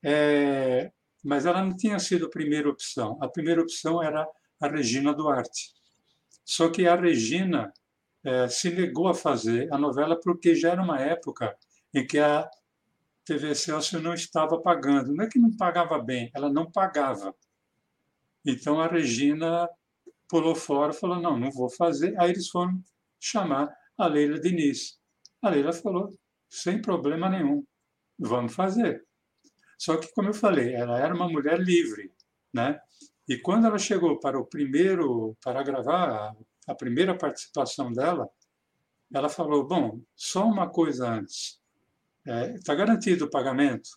É, 0.01 0.91
mas 1.23 1.45
ela 1.45 1.61
não 1.61 1.75
tinha 1.75 1.97
sido 1.99 2.25
a 2.25 2.29
primeira 2.29 2.69
opção. 2.69 3.17
A 3.21 3.27
primeira 3.27 3.61
opção 3.61 4.03
era 4.03 4.27
a 4.61 4.67
Regina 4.67 5.13
Duarte. 5.13 5.73
Só 6.45 6.69
que 6.69 6.85
a 6.85 6.95
Regina 6.95 7.73
é, 8.23 8.47
se 8.47 8.69
negou 8.69 9.07
a 9.07 9.13
fazer 9.13 9.73
a 9.73 9.77
novela 9.77 10.19
porque 10.19 10.55
já 10.55 10.71
era 10.71 10.81
uma 10.81 10.99
época 10.99 11.55
em 11.93 12.05
que 12.05 12.19
a 12.19 12.49
TV 13.25 13.55
Celso 13.55 14.01
não 14.01 14.13
estava 14.13 14.59
pagando. 14.61 15.13
Não 15.13 15.23
é 15.23 15.29
que 15.29 15.39
não 15.39 15.55
pagava 15.55 15.97
bem, 15.99 16.29
ela 16.33 16.49
não 16.49 16.69
pagava. 16.69 17.33
Então 18.45 18.81
a 18.81 18.87
Regina 18.87 19.69
pulou 20.33 20.55
fora 20.55 20.91
falou: 20.91 21.21
não, 21.21 21.37
não 21.37 21.51
vou 21.51 21.69
fazer. 21.69 22.19
Aí 22.19 22.31
eles 22.31 22.49
foram 22.49 22.83
chamar 23.19 23.71
a 23.95 24.07
Leila 24.07 24.39
Diniz. 24.39 24.99
A 25.43 25.49
Leila 25.49 25.71
falou: 25.71 26.09
sem 26.49 26.81
problema 26.81 27.29
nenhum, 27.29 27.63
vamos 28.17 28.55
fazer. 28.55 29.05
Só 29.77 29.95
que, 29.95 30.11
como 30.11 30.29
eu 30.29 30.33
falei, 30.33 30.73
ela 30.73 30.99
era 30.99 31.13
uma 31.13 31.29
mulher 31.29 31.59
livre, 31.59 32.11
né? 32.51 32.79
E 33.27 33.37
quando 33.37 33.67
ela 33.67 33.77
chegou 33.77 34.19
para 34.19 34.39
o 34.39 34.45
primeiro, 34.45 35.37
para 35.43 35.61
gravar 35.61 36.35
a 36.67 36.73
primeira 36.75 37.15
participação 37.15 37.93
dela, 37.93 38.27
ela 39.13 39.29
falou: 39.29 39.67
Bom, 39.67 40.01
só 40.15 40.47
uma 40.47 40.67
coisa 40.67 41.07
antes. 41.07 41.61
Está 42.25 42.33
é, 42.33 42.59
tá 42.59 42.73
garantido 42.73 43.25
o 43.25 43.29
pagamento? 43.29 43.89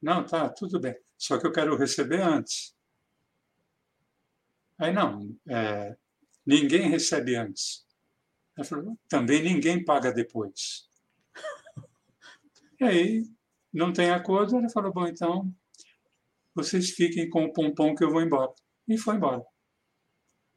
Não, 0.00 0.24
tá, 0.24 0.48
tudo 0.48 0.78
bem. 0.78 0.94
Só 1.18 1.36
que 1.36 1.46
eu 1.48 1.52
quero 1.52 1.76
receber 1.76 2.20
antes. 2.20 2.76
Aí 4.82 4.92
não, 4.92 5.32
é, 5.48 5.96
ninguém 6.44 6.90
recebe 6.90 7.36
antes. 7.36 7.86
Ela 8.56 8.66
falou: 8.66 8.98
também 9.08 9.40
ninguém 9.40 9.84
paga 9.84 10.12
depois. 10.12 10.88
E 12.80 12.84
aí, 12.84 13.22
não 13.72 13.92
tem 13.92 14.10
acordo, 14.10 14.56
ela 14.56 14.68
falou: 14.68 14.92
bom, 14.92 15.06
então 15.06 15.54
vocês 16.52 16.90
fiquem 16.90 17.30
com 17.30 17.44
o 17.44 17.52
pompom 17.52 17.94
que 17.94 18.02
eu 18.02 18.10
vou 18.10 18.20
embora. 18.20 18.52
E 18.88 18.98
foi 18.98 19.14
embora. 19.14 19.44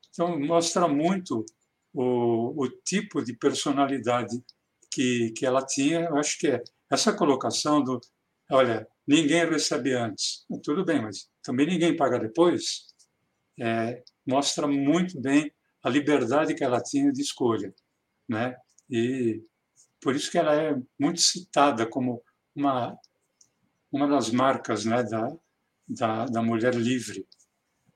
Então, 0.10 0.40
mostra 0.40 0.88
muito 0.88 1.46
o, 1.94 2.64
o 2.64 2.68
tipo 2.84 3.24
de 3.24 3.38
personalidade 3.38 4.44
que, 4.92 5.34
que 5.38 5.46
ela 5.46 5.64
tinha. 5.64 6.00
Eu 6.00 6.18
acho 6.18 6.40
que 6.40 6.48
é 6.48 6.64
essa 6.92 7.14
colocação 7.14 7.84
do, 7.84 8.02
olha, 8.50 8.88
ninguém 9.08 9.48
recebe 9.48 9.94
antes. 9.94 10.48
Tudo 10.64 10.84
bem, 10.84 11.00
mas 11.00 11.30
também 11.44 11.68
ninguém 11.68 11.96
paga 11.96 12.18
depois. 12.18 12.88
É, 13.60 14.04
mostra 14.26 14.68
muito 14.68 15.20
bem 15.20 15.52
a 15.84 15.90
liberdade 15.90 16.56
que 16.56 16.64
ela 16.64 16.82
tinha 16.82 17.12
de 17.12 17.22
escolha, 17.22 17.74
né? 18.28 18.56
E 18.90 19.44
por 20.02 20.16
isso 20.16 20.32
que 20.32 20.38
ela 20.38 20.56
é 20.56 20.76
muito 21.00 21.22
citada 21.22 21.86
como 21.86 22.22
uma 22.56 22.98
uma 23.96 24.08
das 24.10 24.30
marcas, 24.30 24.84
né, 24.84 25.04
da, 25.04 25.34
da, 25.88 26.26
da 26.26 26.44
mulher 26.44 26.76
livre. 26.76 27.26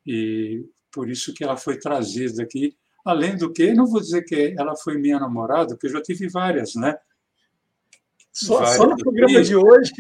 E 0.06 0.66
por 0.92 1.10
isso 1.10 1.34
que 1.34 1.44
ela 1.44 1.58
foi 1.58 1.78
trazida 1.78 2.42
aqui. 2.42 2.76
Além 3.04 3.36
do 3.36 3.52
que, 3.52 3.74
não 3.74 3.86
vou 3.86 4.00
dizer 4.00 4.24
que 4.24 4.56
ela 4.58 4.76
foi 4.78 4.98
minha 4.98 5.20
namorada, 5.20 5.70
porque 5.70 5.88
eu 5.88 5.92
já 5.92 6.02
tive 6.02 6.30
várias, 6.30 6.76
né? 6.76 6.98
Só, 8.32 8.60
várias. 8.60 8.78
só 8.78 8.88
no 8.88 8.98
programa 8.98 9.42
de 9.42 9.56
hoje 9.56 9.92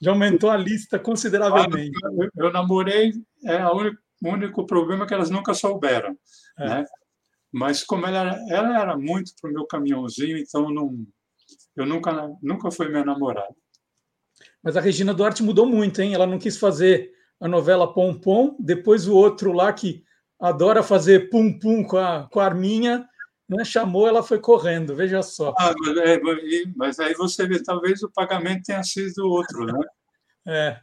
já 0.00 0.10
aumentou 0.12 0.50
a 0.50 0.56
lista 0.56 0.98
consideravelmente. 0.98 1.98
Eu, 2.04 2.46
eu 2.46 2.52
namorei, 2.52 3.12
é 3.44 3.56
a 3.56 3.72
única, 3.72 3.98
o 4.22 4.28
único 4.28 4.66
problema 4.66 5.04
é 5.04 5.08
que 5.08 5.14
elas 5.14 5.30
nunca 5.30 5.54
souberam, 5.54 6.16
é. 6.58 6.68
né? 6.68 6.84
Mas 7.52 7.84
como 7.84 8.06
ela 8.06 8.18
era, 8.18 8.44
ela 8.48 8.80
era 8.80 8.96
muito 8.96 9.32
para 9.40 9.50
o 9.50 9.52
meu 9.52 9.66
caminhãozinho, 9.66 10.36
então 10.36 10.70
não, 10.70 11.06
eu 11.76 11.86
nunca, 11.86 12.30
nunca 12.42 12.70
fui 12.70 12.88
minha 12.88 13.04
namorada. 13.04 13.54
Mas 14.62 14.76
a 14.76 14.80
Regina 14.80 15.14
Duarte 15.14 15.42
mudou 15.42 15.66
muito, 15.66 16.00
hein? 16.00 16.14
Ela 16.14 16.26
não 16.26 16.38
quis 16.38 16.58
fazer 16.58 17.10
a 17.40 17.46
novela 17.46 17.92
Pom 17.92 18.14
Pom, 18.14 18.56
depois 18.58 19.06
o 19.06 19.14
outro 19.14 19.52
lá 19.52 19.72
que 19.72 20.04
adora 20.40 20.82
fazer 20.82 21.30
pum 21.30 21.58
pum 21.58 21.82
com 21.84 21.98
a, 21.98 22.28
com 22.30 22.40
a 22.40 22.44
Arminha, 22.44 23.08
né? 23.48 23.64
chamou, 23.64 24.06
ela 24.06 24.22
foi 24.22 24.38
correndo, 24.38 24.94
veja 24.94 25.22
só. 25.22 25.54
Ah, 25.58 25.72
mas, 25.78 25.96
é, 25.98 26.20
mas, 26.74 26.98
aí 26.98 27.14
você 27.14 27.46
vê, 27.46 27.62
talvez 27.62 28.02
o 28.02 28.10
pagamento 28.10 28.64
tenha 28.64 28.82
sido 28.82 29.28
outro, 29.28 29.64
né? 29.66 29.72
É. 30.48 30.78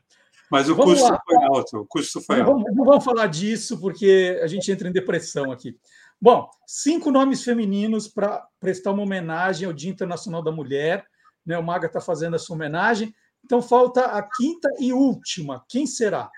Mas 0.54 0.70
o 0.70 0.76
vamos 0.76 1.00
custo 1.00 1.12
lá. 1.12 1.20
foi 1.26 1.36
alto, 1.46 1.78
o 1.80 1.86
custo 1.88 2.22
foi 2.22 2.38
não, 2.38 2.46
alto. 2.46 2.54
Vamos, 2.60 2.76
não 2.76 2.86
vamos 2.86 3.04
falar 3.04 3.26
disso, 3.26 3.80
porque 3.80 4.40
a 4.40 4.46
gente 4.46 4.72
entra 4.72 4.88
em 4.88 4.92
depressão 4.92 5.52
aqui. 5.52 5.76
Bom, 6.22 6.48
cinco 6.68 7.10
nomes 7.10 7.44
femininos 7.44 8.08
para 8.08 8.48
prestar 8.60 8.92
uma 8.92 9.02
homenagem 9.02 9.66
ao 9.66 9.74
Dia 9.74 9.90
Internacional 9.90 10.44
da 10.44 10.52
Mulher. 10.52 11.08
Né? 11.44 11.58
O 11.58 11.64
Maga 11.64 11.88
está 11.88 12.00
fazendo 12.00 12.36
essa 12.36 12.54
homenagem. 12.54 13.16
Então 13.44 13.64
falta 13.64 14.06
a 14.06 14.22
quinta 14.22 14.70
e 14.80 14.94
última. 14.94 15.66
Quem 15.68 15.88
será? 15.88 16.30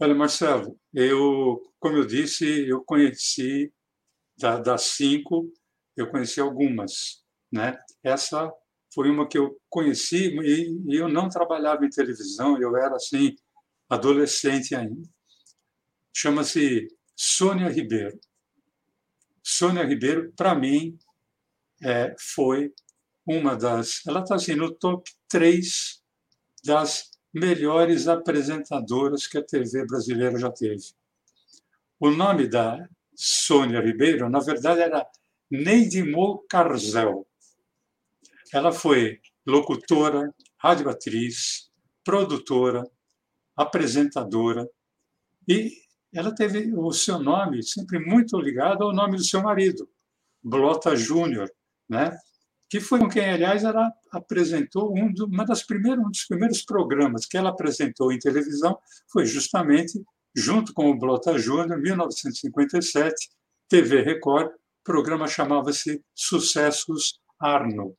Olha, 0.00 0.12
Marcelo, 0.12 0.76
eu, 0.92 1.62
como 1.78 1.98
eu 1.98 2.04
disse, 2.04 2.66
eu 2.68 2.82
conheci 2.82 3.72
da, 4.36 4.58
das 4.58 4.82
cinco, 4.82 5.52
eu 5.96 6.10
conheci 6.10 6.40
algumas, 6.40 7.24
né? 7.52 7.78
Essa 8.02 8.52
foi 8.94 9.10
uma 9.10 9.26
que 9.26 9.36
eu 9.36 9.60
conheci 9.68 10.36
e, 10.40 10.96
eu 10.96 11.08
não 11.08 11.28
trabalhava 11.28 11.84
em 11.84 11.90
televisão, 11.90 12.60
eu 12.60 12.76
era 12.76 12.94
assim 12.94 13.34
adolescente 13.88 14.74
ainda. 14.74 15.02
Chama-se 16.12 16.88
Sônia 17.16 17.68
Ribeiro. 17.68 18.18
Sônia 19.42 19.84
Ribeiro, 19.84 20.32
para 20.36 20.54
mim, 20.54 20.96
é, 21.82 22.14
foi 22.18 22.72
uma 23.26 23.56
das. 23.56 24.06
Ela 24.06 24.20
está 24.20 24.36
assim, 24.36 24.54
no 24.54 24.72
top 24.72 25.10
3 25.28 26.00
das 26.64 27.10
melhores 27.32 28.06
apresentadoras 28.06 29.26
que 29.26 29.36
a 29.36 29.42
TV 29.42 29.84
brasileira 29.86 30.38
já 30.38 30.50
teve. 30.50 30.94
O 31.98 32.10
nome 32.10 32.46
da 32.46 32.88
Sônia 33.14 33.80
Ribeiro, 33.80 34.30
na 34.30 34.38
verdade, 34.38 34.80
era 34.80 35.06
Neidimo 35.50 36.44
Carzel. 36.48 37.26
Ela 38.54 38.70
foi 38.70 39.18
locutora, 39.44 40.32
radioatriz, 40.56 41.68
produtora, 42.04 42.88
apresentadora 43.56 44.70
e 45.48 45.72
ela 46.14 46.32
teve 46.32 46.72
o 46.72 46.92
seu 46.92 47.18
nome 47.18 47.64
sempre 47.64 47.98
muito 47.98 48.38
ligado 48.38 48.84
ao 48.84 48.92
nome 48.92 49.16
do 49.16 49.24
seu 49.24 49.42
marido, 49.42 49.90
Blota 50.40 50.94
Júnior, 50.94 51.50
né? 51.88 52.16
que 52.70 52.78
foi 52.78 53.00
com 53.00 53.08
quem, 53.08 53.28
aliás, 53.28 53.64
ela 53.64 53.92
apresentou 54.12 54.96
um, 54.96 55.12
do, 55.12 55.26
uma 55.26 55.44
das 55.44 55.64
um 55.68 56.10
dos 56.10 56.24
primeiros 56.24 56.62
programas 56.62 57.26
que 57.26 57.36
ela 57.36 57.50
apresentou 57.50 58.12
em 58.12 58.20
televisão 58.20 58.78
foi 59.12 59.26
justamente, 59.26 60.00
junto 60.32 60.72
com 60.72 60.90
o 60.90 60.96
Blota 60.96 61.36
Júnior, 61.36 61.76
em 61.76 61.82
1957, 61.82 63.30
TV 63.68 64.02
Record, 64.02 64.46
o 64.46 64.84
programa 64.84 65.26
chamava-se 65.26 66.00
Sucessos 66.14 67.18
Arno. 67.36 67.96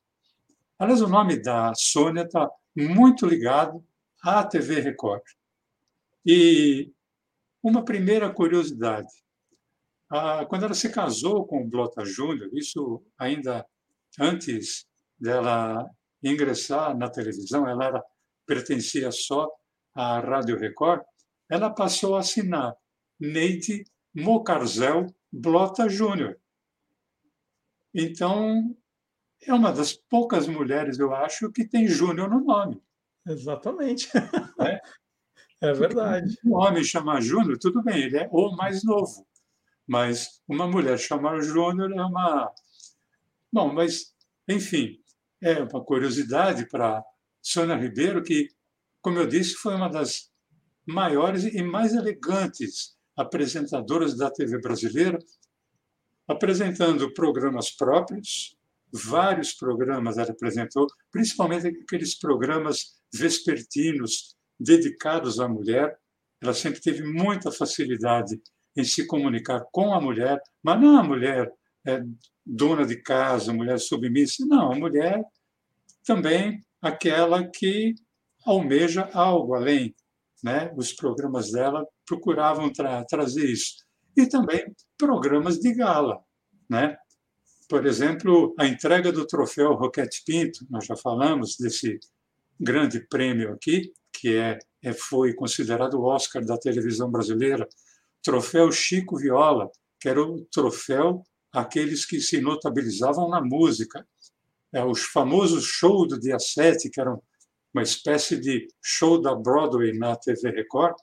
Aliás, 0.78 1.00
o 1.00 1.08
nome 1.08 1.40
da 1.40 1.72
Sônia 1.74 2.24
está 2.24 2.50
muito 2.76 3.24
ligado 3.24 3.82
à 4.22 4.44
TV 4.44 4.80
Record. 4.80 5.22
E 6.24 6.92
uma 7.62 7.82
primeira 7.82 8.32
curiosidade. 8.32 9.08
Quando 10.48 10.66
ela 10.66 10.74
se 10.74 10.92
casou 10.92 11.46
com 11.46 11.62
o 11.62 11.68
Blota 11.68 12.04
Júnior, 12.04 12.50
isso 12.52 13.02
ainda 13.18 13.66
antes 14.20 14.86
dela 15.18 15.88
ingressar 16.22 16.96
na 16.96 17.08
televisão, 17.08 17.66
ela 17.66 17.86
era, 17.86 18.04
pertencia 18.46 19.10
só 19.10 19.48
à 19.94 20.20
Rádio 20.20 20.58
Record, 20.58 21.02
ela 21.50 21.70
passou 21.70 22.16
a 22.16 22.20
assinar 22.20 22.76
Neide 23.18 23.82
Mocarzel 24.14 25.06
Blota 25.32 25.88
Júnior. 25.88 26.38
Então, 27.94 28.76
é 29.46 29.54
uma 29.54 29.72
das 29.72 29.92
poucas 29.92 30.46
mulheres, 30.46 30.98
eu 30.98 31.14
acho, 31.14 31.50
que 31.50 31.66
tem 31.66 31.86
Júnior 31.86 32.28
no 32.30 32.40
nome. 32.40 32.82
Exatamente. 33.26 34.08
É, 35.62 35.70
é 35.70 35.72
verdade. 35.72 36.36
Um 36.44 36.54
homem 36.54 36.82
chamar 36.82 37.22
Júnior, 37.22 37.56
tudo 37.58 37.82
bem, 37.82 38.02
ele 38.02 38.18
é 38.18 38.28
o 38.32 38.54
mais 38.56 38.82
novo. 38.82 39.26
Mas 39.86 40.42
uma 40.48 40.66
mulher 40.66 40.98
chamar 40.98 41.40
Júnior 41.40 41.92
é 41.92 42.02
uma 42.02 42.52
Bom, 43.52 43.72
mas, 43.72 44.12
enfim, 44.48 44.98
é 45.40 45.62
uma 45.62 45.82
curiosidade 45.82 46.68
para 46.68 47.02
Sônia 47.40 47.76
Ribeiro, 47.76 48.22
que, 48.22 48.48
como 49.00 49.18
eu 49.18 49.26
disse, 49.26 49.54
foi 49.54 49.74
uma 49.74 49.88
das 49.88 50.30
maiores 50.84 51.44
e 51.44 51.62
mais 51.62 51.94
elegantes 51.94 52.96
apresentadoras 53.16 54.16
da 54.16 54.30
TV 54.30 54.60
brasileira, 54.60 55.18
apresentando 56.28 57.14
programas 57.14 57.70
próprios, 57.70 58.55
vários 59.04 59.52
programas 59.52 60.18
ela 60.18 60.30
apresentou, 60.30 60.86
principalmente 61.10 61.66
aqueles 61.68 62.18
programas 62.18 62.96
vespertinos 63.12 64.36
dedicados 64.58 65.38
à 65.40 65.48
mulher. 65.48 65.96
Ela 66.42 66.54
sempre 66.54 66.80
teve 66.80 67.02
muita 67.02 67.50
facilidade 67.50 68.40
em 68.76 68.84
se 68.84 69.06
comunicar 69.06 69.64
com 69.72 69.92
a 69.94 70.00
mulher, 70.00 70.40
mas 70.62 70.80
não 70.80 70.98
a 70.98 71.02
mulher 71.02 71.50
é, 71.86 72.02
dona 72.44 72.84
de 72.86 72.96
casa, 73.02 73.52
mulher 73.52 73.78
submissa. 73.78 74.44
Não, 74.46 74.72
a 74.72 74.76
mulher 74.76 75.22
também 76.04 76.60
aquela 76.80 77.48
que 77.48 77.94
almeja 78.44 79.10
algo 79.12 79.54
além. 79.54 79.94
Né? 80.42 80.72
Os 80.76 80.92
programas 80.92 81.50
dela 81.50 81.86
procuravam 82.06 82.72
tra 82.72 83.04
trazer 83.04 83.50
isso. 83.50 83.74
E 84.16 84.26
também 84.26 84.64
programas 84.96 85.58
de 85.58 85.74
gala. 85.74 86.22
Né? 86.68 86.96
Por 87.68 87.84
exemplo, 87.84 88.54
a 88.58 88.66
entrega 88.66 89.10
do 89.10 89.26
troféu 89.26 89.74
Roquete 89.74 90.22
Pinto, 90.24 90.64
nós 90.70 90.86
já 90.86 90.96
falamos 90.96 91.56
desse 91.56 91.98
grande 92.58 93.00
prêmio 93.00 93.52
aqui, 93.52 93.92
que 94.12 94.36
é, 94.36 94.58
é 94.82 94.92
foi 94.92 95.34
considerado 95.34 95.94
o 95.94 96.04
Oscar 96.04 96.44
da 96.44 96.56
televisão 96.56 97.10
brasileira, 97.10 97.68
troféu 98.22 98.70
Chico 98.70 99.16
Viola, 99.16 99.70
que 100.00 100.08
era 100.08 100.22
o 100.22 100.44
troféu 100.52 101.24
aqueles 101.52 102.04
que 102.04 102.20
se 102.20 102.40
notabilizavam 102.40 103.28
na 103.28 103.40
música. 103.40 104.06
É, 104.72 104.84
os 104.84 105.04
famosos 105.04 105.64
shows 105.64 106.08
do 106.08 106.20
dia 106.20 106.38
7, 106.38 106.90
que 106.90 107.00
eram 107.00 107.22
uma 107.72 107.82
espécie 107.82 108.38
de 108.38 108.68
show 108.82 109.20
da 109.20 109.34
Broadway 109.34 109.96
na 109.96 110.16
TV 110.16 110.50
Record, 110.50 110.94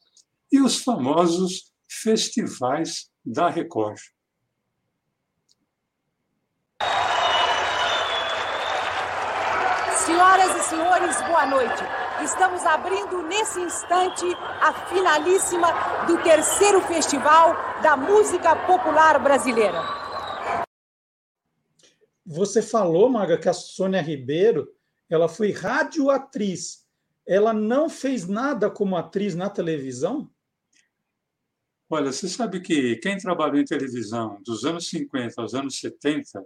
e 0.52 0.62
os 0.62 0.78
famosos 0.78 1.71
festivais 1.89 3.10
da 3.26 3.49
Record. 3.49 3.99
Senhoras 10.13 10.56
e 10.56 10.69
senhores, 10.69 11.21
boa 11.23 11.45
noite. 11.47 11.84
Estamos 12.23 12.63
abrindo 12.67 13.23
nesse 13.23 13.60
instante 13.60 14.23
a 14.62 14.71
finalíssima 14.88 15.67
do 16.06 16.21
terceiro 16.21 16.80
Festival 16.82 17.56
da 17.82 17.97
Música 17.97 18.56
Popular 18.67 19.17
Brasileira. 19.17 19.82
Você 22.23 22.62
falou, 22.62 23.10
Maga, 23.10 23.39
que 23.39 23.49
a 23.49 23.54
Sônia 23.54 24.04
Ribeiro 24.04 24.71
ela 25.10 25.28
foi 25.28 25.52
radioatriz. 25.52 26.86
Ela 27.26 27.52
não 27.52 27.89
fez 27.89 28.28
nada 28.28 28.69
como 28.69 28.95
atriz 28.95 29.34
na 29.34 29.49
televisão? 29.49 30.30
Olha, 31.89 32.12
você 32.12 32.30
sabe 32.30 32.62
que 32.62 32.97
quem 32.97 33.17
trabalhou 33.17 33.60
em 33.60 33.65
televisão 33.65 34.39
dos 34.45 34.63
anos 34.63 34.88
50 34.89 35.41
aos 35.41 35.56
anos 35.56 35.80
70, 35.80 36.45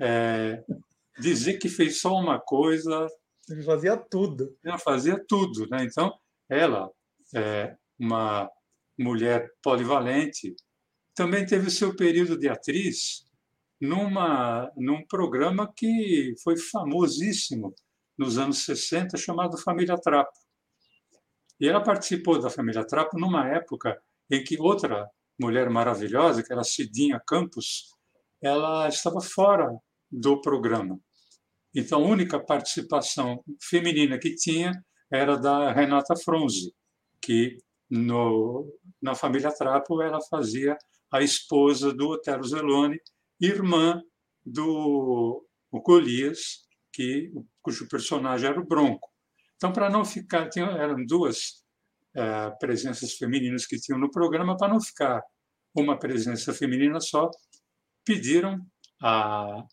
é, 0.00 0.64
dizer 1.18 1.58
que 1.58 1.68
fez 1.68 2.00
só 2.00 2.14
uma 2.14 2.40
coisa. 2.40 3.06
Ele 3.48 3.62
fazia 3.62 3.96
tudo. 3.96 4.56
Ela 4.64 4.78
fazia 4.78 5.22
tudo. 5.26 5.66
Né? 5.68 5.84
Então, 5.84 6.12
ela, 6.48 6.90
é 7.34 7.76
uma 7.98 8.50
mulher 8.98 9.50
polivalente, 9.62 10.54
também 11.14 11.44
teve 11.44 11.70
seu 11.70 11.94
período 11.94 12.38
de 12.38 12.48
atriz 12.48 13.26
numa, 13.80 14.70
num 14.76 15.04
programa 15.06 15.70
que 15.74 16.34
foi 16.42 16.56
famosíssimo 16.56 17.74
nos 18.16 18.38
anos 18.38 18.64
60, 18.64 19.16
chamado 19.16 19.58
Família 19.58 19.96
Trapo. 19.98 20.38
E 21.58 21.68
ela 21.68 21.82
participou 21.82 22.40
da 22.40 22.50
Família 22.50 22.86
Trapo 22.86 23.18
numa 23.18 23.48
época 23.48 24.00
em 24.30 24.42
que 24.42 24.60
outra 24.60 25.08
mulher 25.38 25.68
maravilhosa, 25.68 26.42
que 26.42 26.52
era 26.52 26.64
Cidinha 26.64 27.20
Campos, 27.26 27.92
ela 28.40 28.88
estava 28.88 29.20
fora 29.20 29.68
do 30.12 30.40
programa. 30.40 31.00
Então, 31.74 32.04
a 32.04 32.06
única 32.06 32.38
participação 32.38 33.42
feminina 33.62 34.18
que 34.18 34.34
tinha 34.34 34.72
era 35.10 35.36
da 35.36 35.72
Renata 35.72 36.14
Fronzi, 36.14 36.74
que 37.20 37.56
no, 37.90 38.66
na 39.00 39.14
família 39.14 39.54
Trapo 39.54 40.02
ela 40.02 40.20
fazia 40.30 40.76
a 41.10 41.22
esposa 41.22 41.92
do 41.92 42.10
Otero 42.10 42.44
Zeloni, 42.44 42.98
irmã 43.40 44.02
do 44.44 45.46
Golias, 45.72 46.66
que, 46.92 47.32
cujo 47.62 47.88
personagem 47.88 48.48
era 48.48 48.60
o 48.60 48.66
Bronco. 48.66 49.10
Então, 49.56 49.72
para 49.72 49.88
não 49.88 50.04
ficar, 50.04 50.48
tinha, 50.48 50.66
eram 50.66 51.04
duas 51.06 51.62
é, 52.14 52.50
presenças 52.58 53.14
femininas 53.14 53.66
que 53.66 53.78
tinham 53.78 53.98
no 53.98 54.10
programa, 54.10 54.56
para 54.56 54.72
não 54.72 54.80
ficar 54.80 55.22
uma 55.74 55.98
presença 55.98 56.52
feminina 56.52 57.00
só, 57.00 57.30
pediram 58.04 58.58
a, 59.02 59.64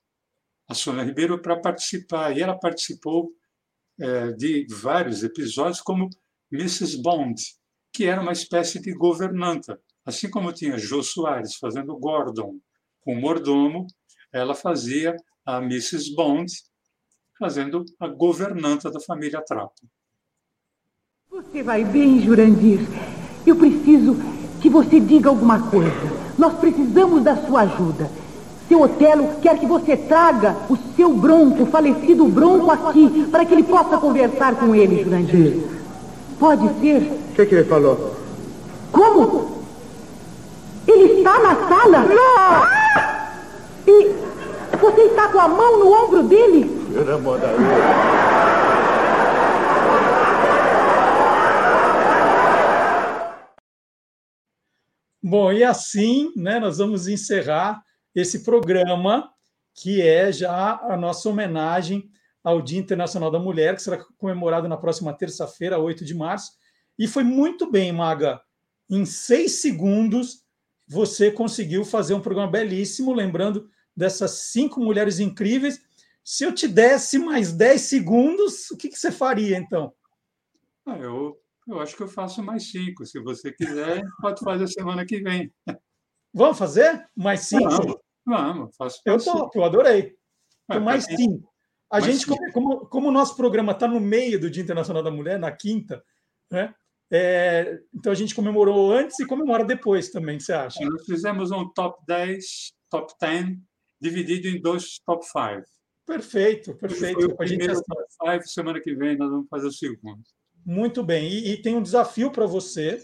a 0.69 0.75
Sônia 0.75 1.03
Ribeiro 1.03 1.41
para 1.41 1.59
participar. 1.59 2.37
E 2.37 2.41
ela 2.41 2.57
participou 2.57 3.33
é, 3.99 4.31
de 4.33 4.67
vários 4.69 5.23
episódios, 5.23 5.81
como 5.81 6.07
Mrs. 6.53 7.01
Bond, 7.01 7.41
que 7.91 8.05
era 8.05 8.21
uma 8.21 8.31
espécie 8.31 8.79
de 8.79 8.93
governanta. 8.93 9.81
Assim 10.05 10.29
como 10.29 10.53
tinha 10.53 10.77
Jô 10.77 11.01
Soares 11.01 11.55
fazendo 11.55 11.97
Gordon 11.97 12.59
o 13.05 13.15
mordomo, 13.15 13.87
ela 14.31 14.53
fazia 14.53 15.15
a 15.45 15.57
Mrs. 15.57 16.13
Bond, 16.15 16.51
fazendo 17.37 17.83
a 17.99 18.07
governanta 18.07 18.91
da 18.91 18.99
família 18.99 19.41
Trapo. 19.41 19.89
Você 21.29 21.63
vai 21.63 21.83
bem, 21.83 22.21
Jurandir. 22.21 22.79
Eu 23.47 23.55
preciso 23.55 24.15
que 24.61 24.69
você 24.69 24.99
diga 24.99 25.29
alguma 25.29 25.69
coisa. 25.71 25.89
Nós 26.37 26.59
precisamos 26.59 27.23
da 27.23 27.35
sua 27.47 27.61
ajuda. 27.61 28.18
Seu 28.69 28.81
Otelo 28.83 29.27
quer 29.41 29.57
que 29.57 29.65
você 29.65 29.97
traga 29.97 30.55
o 30.69 30.77
seu 30.95 31.11
bronco, 31.11 31.63
o 31.63 31.65
falecido 31.65 32.25
bronco, 32.25 32.69
aqui, 32.69 33.27
para 33.31 33.43
que 33.43 33.55
ele 33.55 33.63
possa 33.63 33.97
conversar 33.97 34.55
com 34.57 34.75
ele, 34.75 35.03
Jurandir. 35.03 35.63
Pode 36.39 36.69
ser? 36.79 37.01
O 37.01 37.33
que, 37.35 37.45
que 37.47 37.55
ele 37.55 37.63
falou? 37.63 38.15
Como? 38.91 39.63
Ele 40.87 41.17
está 41.17 41.39
na 41.39 41.55
sala? 41.67 42.05
Não! 42.05 42.67
E 43.87 44.13
você 44.77 45.01
está 45.01 45.29
com 45.29 45.39
a 45.39 45.47
mão 45.47 45.79
no 45.79 45.91
ombro 45.91 46.23
dele? 46.23 46.69
Bom, 55.23 55.51
e 55.51 55.63
assim, 55.63 56.31
né, 56.35 56.59
nós 56.59 56.77
vamos 56.77 57.07
encerrar 57.07 57.81
esse 58.19 58.43
programa, 58.43 59.31
que 59.73 60.01
é 60.01 60.31
já 60.31 60.79
a 60.81 60.97
nossa 60.97 61.29
homenagem 61.29 62.09
ao 62.43 62.61
Dia 62.61 62.79
Internacional 62.79 63.29
da 63.31 63.39
Mulher, 63.39 63.75
que 63.75 63.81
será 63.81 64.03
comemorado 64.17 64.67
na 64.67 64.77
próxima 64.77 65.13
terça-feira, 65.13 65.79
8 65.79 66.05
de 66.05 66.13
março. 66.13 66.53
E 66.97 67.07
foi 67.07 67.23
muito 67.23 67.69
bem, 67.69 67.91
Maga. 67.91 68.41
Em 68.89 69.05
seis 69.05 69.61
segundos, 69.61 70.43
você 70.87 71.31
conseguiu 71.31 71.85
fazer 71.85 72.13
um 72.13 72.21
programa 72.21 72.51
belíssimo, 72.51 73.13
lembrando 73.13 73.69
dessas 73.95 74.31
cinco 74.51 74.79
mulheres 74.79 75.19
incríveis. 75.19 75.81
Se 76.23 76.43
eu 76.43 76.53
te 76.53 76.67
desse 76.67 77.19
mais 77.19 77.53
dez 77.53 77.81
segundos, 77.81 78.69
o 78.71 78.77
que, 78.77 78.89
que 78.89 78.97
você 78.97 79.11
faria, 79.11 79.57
então? 79.57 79.93
Ah, 80.85 80.97
eu, 80.97 81.39
eu 81.67 81.79
acho 81.79 81.95
que 81.95 82.03
eu 82.03 82.07
faço 82.07 82.41
mais 82.41 82.71
cinco. 82.71 83.05
Se 83.05 83.19
você 83.19 83.51
quiser, 83.51 84.01
pode 84.21 84.39
fazer 84.41 84.67
semana 84.67 85.05
que 85.05 85.21
vem. 85.21 85.53
Vamos 86.33 86.57
fazer? 86.57 87.07
Mais 87.15 87.41
cinco? 87.41 87.69
Vamos, 87.69 87.95
vamos. 88.29 88.75
Faço 88.75 89.01
eu 89.05 89.23
topo, 89.23 89.59
eu 89.59 89.63
adorei. 89.63 90.01
É, 90.01 90.13
Então, 90.75 90.81
mais 90.81 91.05
pra 91.05 91.15
cinco. 91.15 91.49
A 91.89 91.99
mais 91.99 92.05
gente, 92.05 92.25
cinco. 92.25 92.87
como, 92.89 93.07
o 93.07 93.11
nosso 93.11 93.35
programa 93.35 93.71
está 93.71 93.87
no 93.87 93.99
meio 93.99 94.39
do 94.39 94.49
Dia 94.49 94.63
Internacional 94.63 95.01
da 95.01 95.11
Mulher, 95.11 95.39
na 95.39 95.51
quinta, 95.51 96.03
né? 96.51 96.73
É, 97.11 97.79
então 97.93 98.11
a 98.11 98.15
gente 98.15 98.35
comemorou 98.35 98.91
antes 98.93 99.19
e 99.19 99.25
comemora 99.25 99.65
depois 99.65 100.09
também, 100.11 100.39
você 100.39 100.53
acha? 100.53 100.79
Nós 100.85 101.05
fizemos 101.05 101.49
um 101.49 101.67
top 101.69 101.97
10, 102.05 102.71
top 102.89 103.11
10, 103.19 103.57
dividido 103.99 104.47
em 104.47 104.61
dois 104.61 104.99
top 105.05 105.25
5. 105.25 105.63
Perfeito, 106.05 106.71
Foi 106.71 106.87
perfeito. 106.87 107.19
o 107.35 107.41
A 107.41 107.45
gente 107.45 107.57
primeiro 107.57 107.81
top 107.83 108.03
5, 108.43 108.47
semana 108.47 108.79
que 108.79 108.93
vem 108.93 109.17
nós 109.17 109.31
vamos 109.31 109.47
fazer 109.49 109.67
o 109.67 109.71
segundo. 109.71 110.21
Muito 110.63 111.03
bem. 111.03 111.27
E, 111.29 111.53
e 111.53 111.61
tem 111.61 111.75
um 111.75 111.81
desafio 111.81 112.31
para 112.31 112.45
você, 112.45 113.03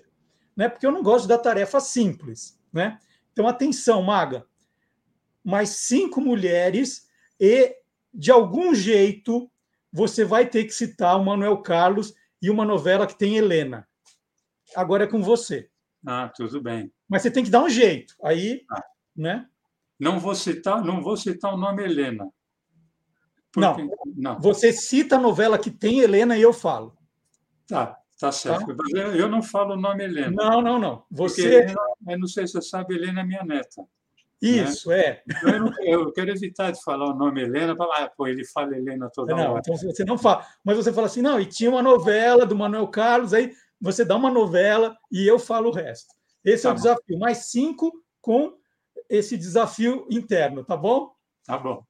né? 0.56 0.70
Porque 0.70 0.86
eu 0.86 0.92
não 0.92 1.02
gosto 1.02 1.28
da 1.28 1.38
tarefa 1.38 1.80
simples, 1.80 2.60
né? 2.72 3.00
Então, 3.32 3.48
atenção, 3.48 4.04
Maga. 4.04 4.46
Mais 5.46 5.70
cinco 5.70 6.20
mulheres 6.20 7.08
e, 7.40 7.74
de 8.14 8.32
algum 8.32 8.74
jeito, 8.74 9.50
você 9.94 10.26
vai 10.26 10.46
ter 10.48 10.66
que 10.66 10.74
citar 10.74 11.18
o 11.18 11.24
Manuel 11.24 11.60
Carlos 11.62 12.14
e 12.42 12.50
uma 12.50 12.66
novela 12.66 13.06
que 13.08 13.18
tem 13.18 13.38
Helena. 13.38 13.88
Agora 14.76 15.04
é 15.04 15.08
com 15.08 15.22
você. 15.22 15.70
Ah, 16.06 16.30
tudo 16.36 16.60
bem. 16.62 16.92
Mas 17.08 17.22
você 17.22 17.30
tem 17.32 17.44
que 17.44 17.50
dar 17.52 17.64
um 17.64 17.70
jeito. 17.70 18.16
Aí, 18.24 18.66
Ah. 18.72 18.84
né? 19.16 19.48
Não 20.00 20.20
vou 20.20 20.36
citar, 20.36 20.84
não 20.84 21.02
vou 21.02 21.16
citar 21.16 21.54
o 21.54 21.58
nome 21.58 21.84
Helena. 21.84 22.28
Não. 23.56 23.78
Não, 24.18 24.40
Você 24.42 24.74
cita 24.74 25.16
a 25.16 25.20
novela 25.20 25.58
que 25.58 25.72
tem 25.72 26.00
Helena 26.00 26.38
e 26.38 26.42
eu 26.42 26.52
falo. 26.52 26.98
tá, 27.68 27.98
tá 28.20 28.30
certo. 28.32 28.76
Mas 28.78 28.92
eu, 29.16 29.30
não 29.30 29.42
falo 29.42 29.76
o 29.76 29.78
nome 29.80 30.04
Helena. 30.04 30.32
Não, 30.32 30.62
não, 30.62 30.78
não. 30.78 30.98
Porque 31.16 31.16
Você. 31.16 31.48
Helena, 31.48 31.80
eu 32.10 32.20
não 32.20 32.28
sei 32.28 32.46
se 32.48 32.54
você 32.54 32.62
sabe, 32.64 32.96
Helena 32.96 33.22
é 33.22 33.24
minha 33.24 33.44
neta. 33.46 33.86
Isso, 34.42 34.92
é. 34.92 35.24
Então, 35.28 35.50
eu, 35.50 35.60
não- 35.60 35.74
eu 35.84 36.12
quero 36.12 36.30
evitar 36.32 36.72
de 36.72 36.82
falar 36.84 37.06
o 37.10 37.16
nome 37.16 37.42
Helena, 37.42 37.76
para 37.76 38.04
ah, 38.06 38.10
pô, 38.16 38.28
ele 38.28 38.46
fala 38.46 38.76
Helena 38.76 39.10
toda 39.14 39.34
Não, 39.36 39.52
hora. 39.52 39.62
então 39.66 39.76
você 39.78 40.04
não 40.06 40.18
fala. 40.18 40.46
Mas 40.64 40.78
você 40.78 40.92
fala 40.94 41.08
assim, 41.08 41.22
não, 41.22 41.40
e 41.40 41.46
tinha 41.46 41.70
uma 41.70 41.82
novela 41.82 42.46
do 42.46 42.56
Manuel 42.56 42.88
Carlos, 42.88 43.34
aí 43.34 43.52
você 43.80 44.04
dá 44.06 44.16
uma 44.16 44.30
novela 44.30 44.96
e 45.12 45.26
eu 45.26 45.40
falo 45.40 45.70
o 45.70 45.74
resto. 45.74 46.14
Esse 46.44 46.68
é 46.68 46.70
Tá 46.70 46.72
o 46.72 46.74
bom. 46.76 46.82
desafio. 46.82 47.20
Mais 47.20 47.38
cinco 47.50 47.92
com 48.22 48.54
esse 49.10 49.38
desafio 49.38 50.06
interno, 50.12 50.64
tá 50.64 50.76
bom? 50.78 51.12
Tá 51.46 51.58
bom. 51.58 51.84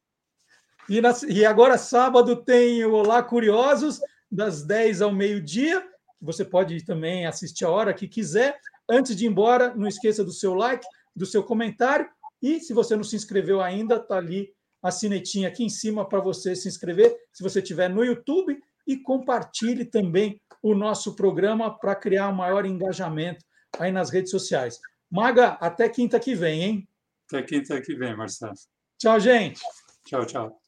E, 0.88 1.02
na- 1.02 1.14
e 1.28 1.44
agora, 1.46 1.78
sábado, 1.78 2.36
tem 2.44 2.86
o 2.86 2.94
Olá 2.94 3.24
Curiosos, 3.24 4.00
das 4.32 4.64
10 4.64 5.02
ao 5.02 5.12
meio-dia. 5.12 5.84
Você 6.22 6.46
pode 6.46 6.86
também 6.86 7.26
assistir 7.26 7.66
a 7.66 7.70
hora 7.70 7.94
que 7.94 8.08
quiser. 8.08 8.58
Antes 8.90 9.16
de 9.16 9.26
ir 9.26 9.30
embora, 9.30 9.74
não 9.76 9.88
esqueça 9.88 10.24
do 10.24 10.32
seu 10.32 10.54
like, 10.54 10.86
do 11.16 11.26
seu 11.26 11.44
comentário. 11.44 12.08
E 12.46 12.60
se 12.60 12.76
você 12.76 12.96
não 12.96 13.04
se 13.04 13.16
inscreveu 13.16 13.60
ainda, 13.60 13.96
está 13.96 14.18
ali 14.18 14.54
a 14.84 14.92
sinetinha 14.92 15.48
aqui 15.48 15.64
em 15.64 15.70
cima 15.70 16.08
para 16.08 16.20
você 16.20 16.56
se 16.56 16.68
inscrever, 16.68 17.18
se 17.34 17.42
você 17.42 17.58
estiver 17.58 17.90
no 17.90 18.06
YouTube. 18.06 18.56
E 18.86 18.98
compartilhe 18.98 19.84
também 19.84 20.40
o 20.62 20.76
nosso 20.76 21.16
programa 21.16 21.76
para 21.76 21.96
criar 21.96 22.30
um 22.30 22.36
maior 22.36 22.64
engajamento 22.68 23.44
aí 23.80 23.92
nas 23.92 24.12
redes 24.12 24.30
sociais. 24.30 24.80
Maga, 25.10 25.54
até 25.54 25.90
quinta 25.90 26.20
que 26.20 26.36
vem, 26.36 26.62
hein? 26.62 26.90
Até 27.28 27.42
quinta 27.42 27.82
que 27.82 27.96
vem, 27.96 28.16
Marcelo. 28.16 28.54
Tchau, 29.00 29.20
gente. 29.20 29.60
Tchau, 30.06 30.24
tchau. 30.24 30.65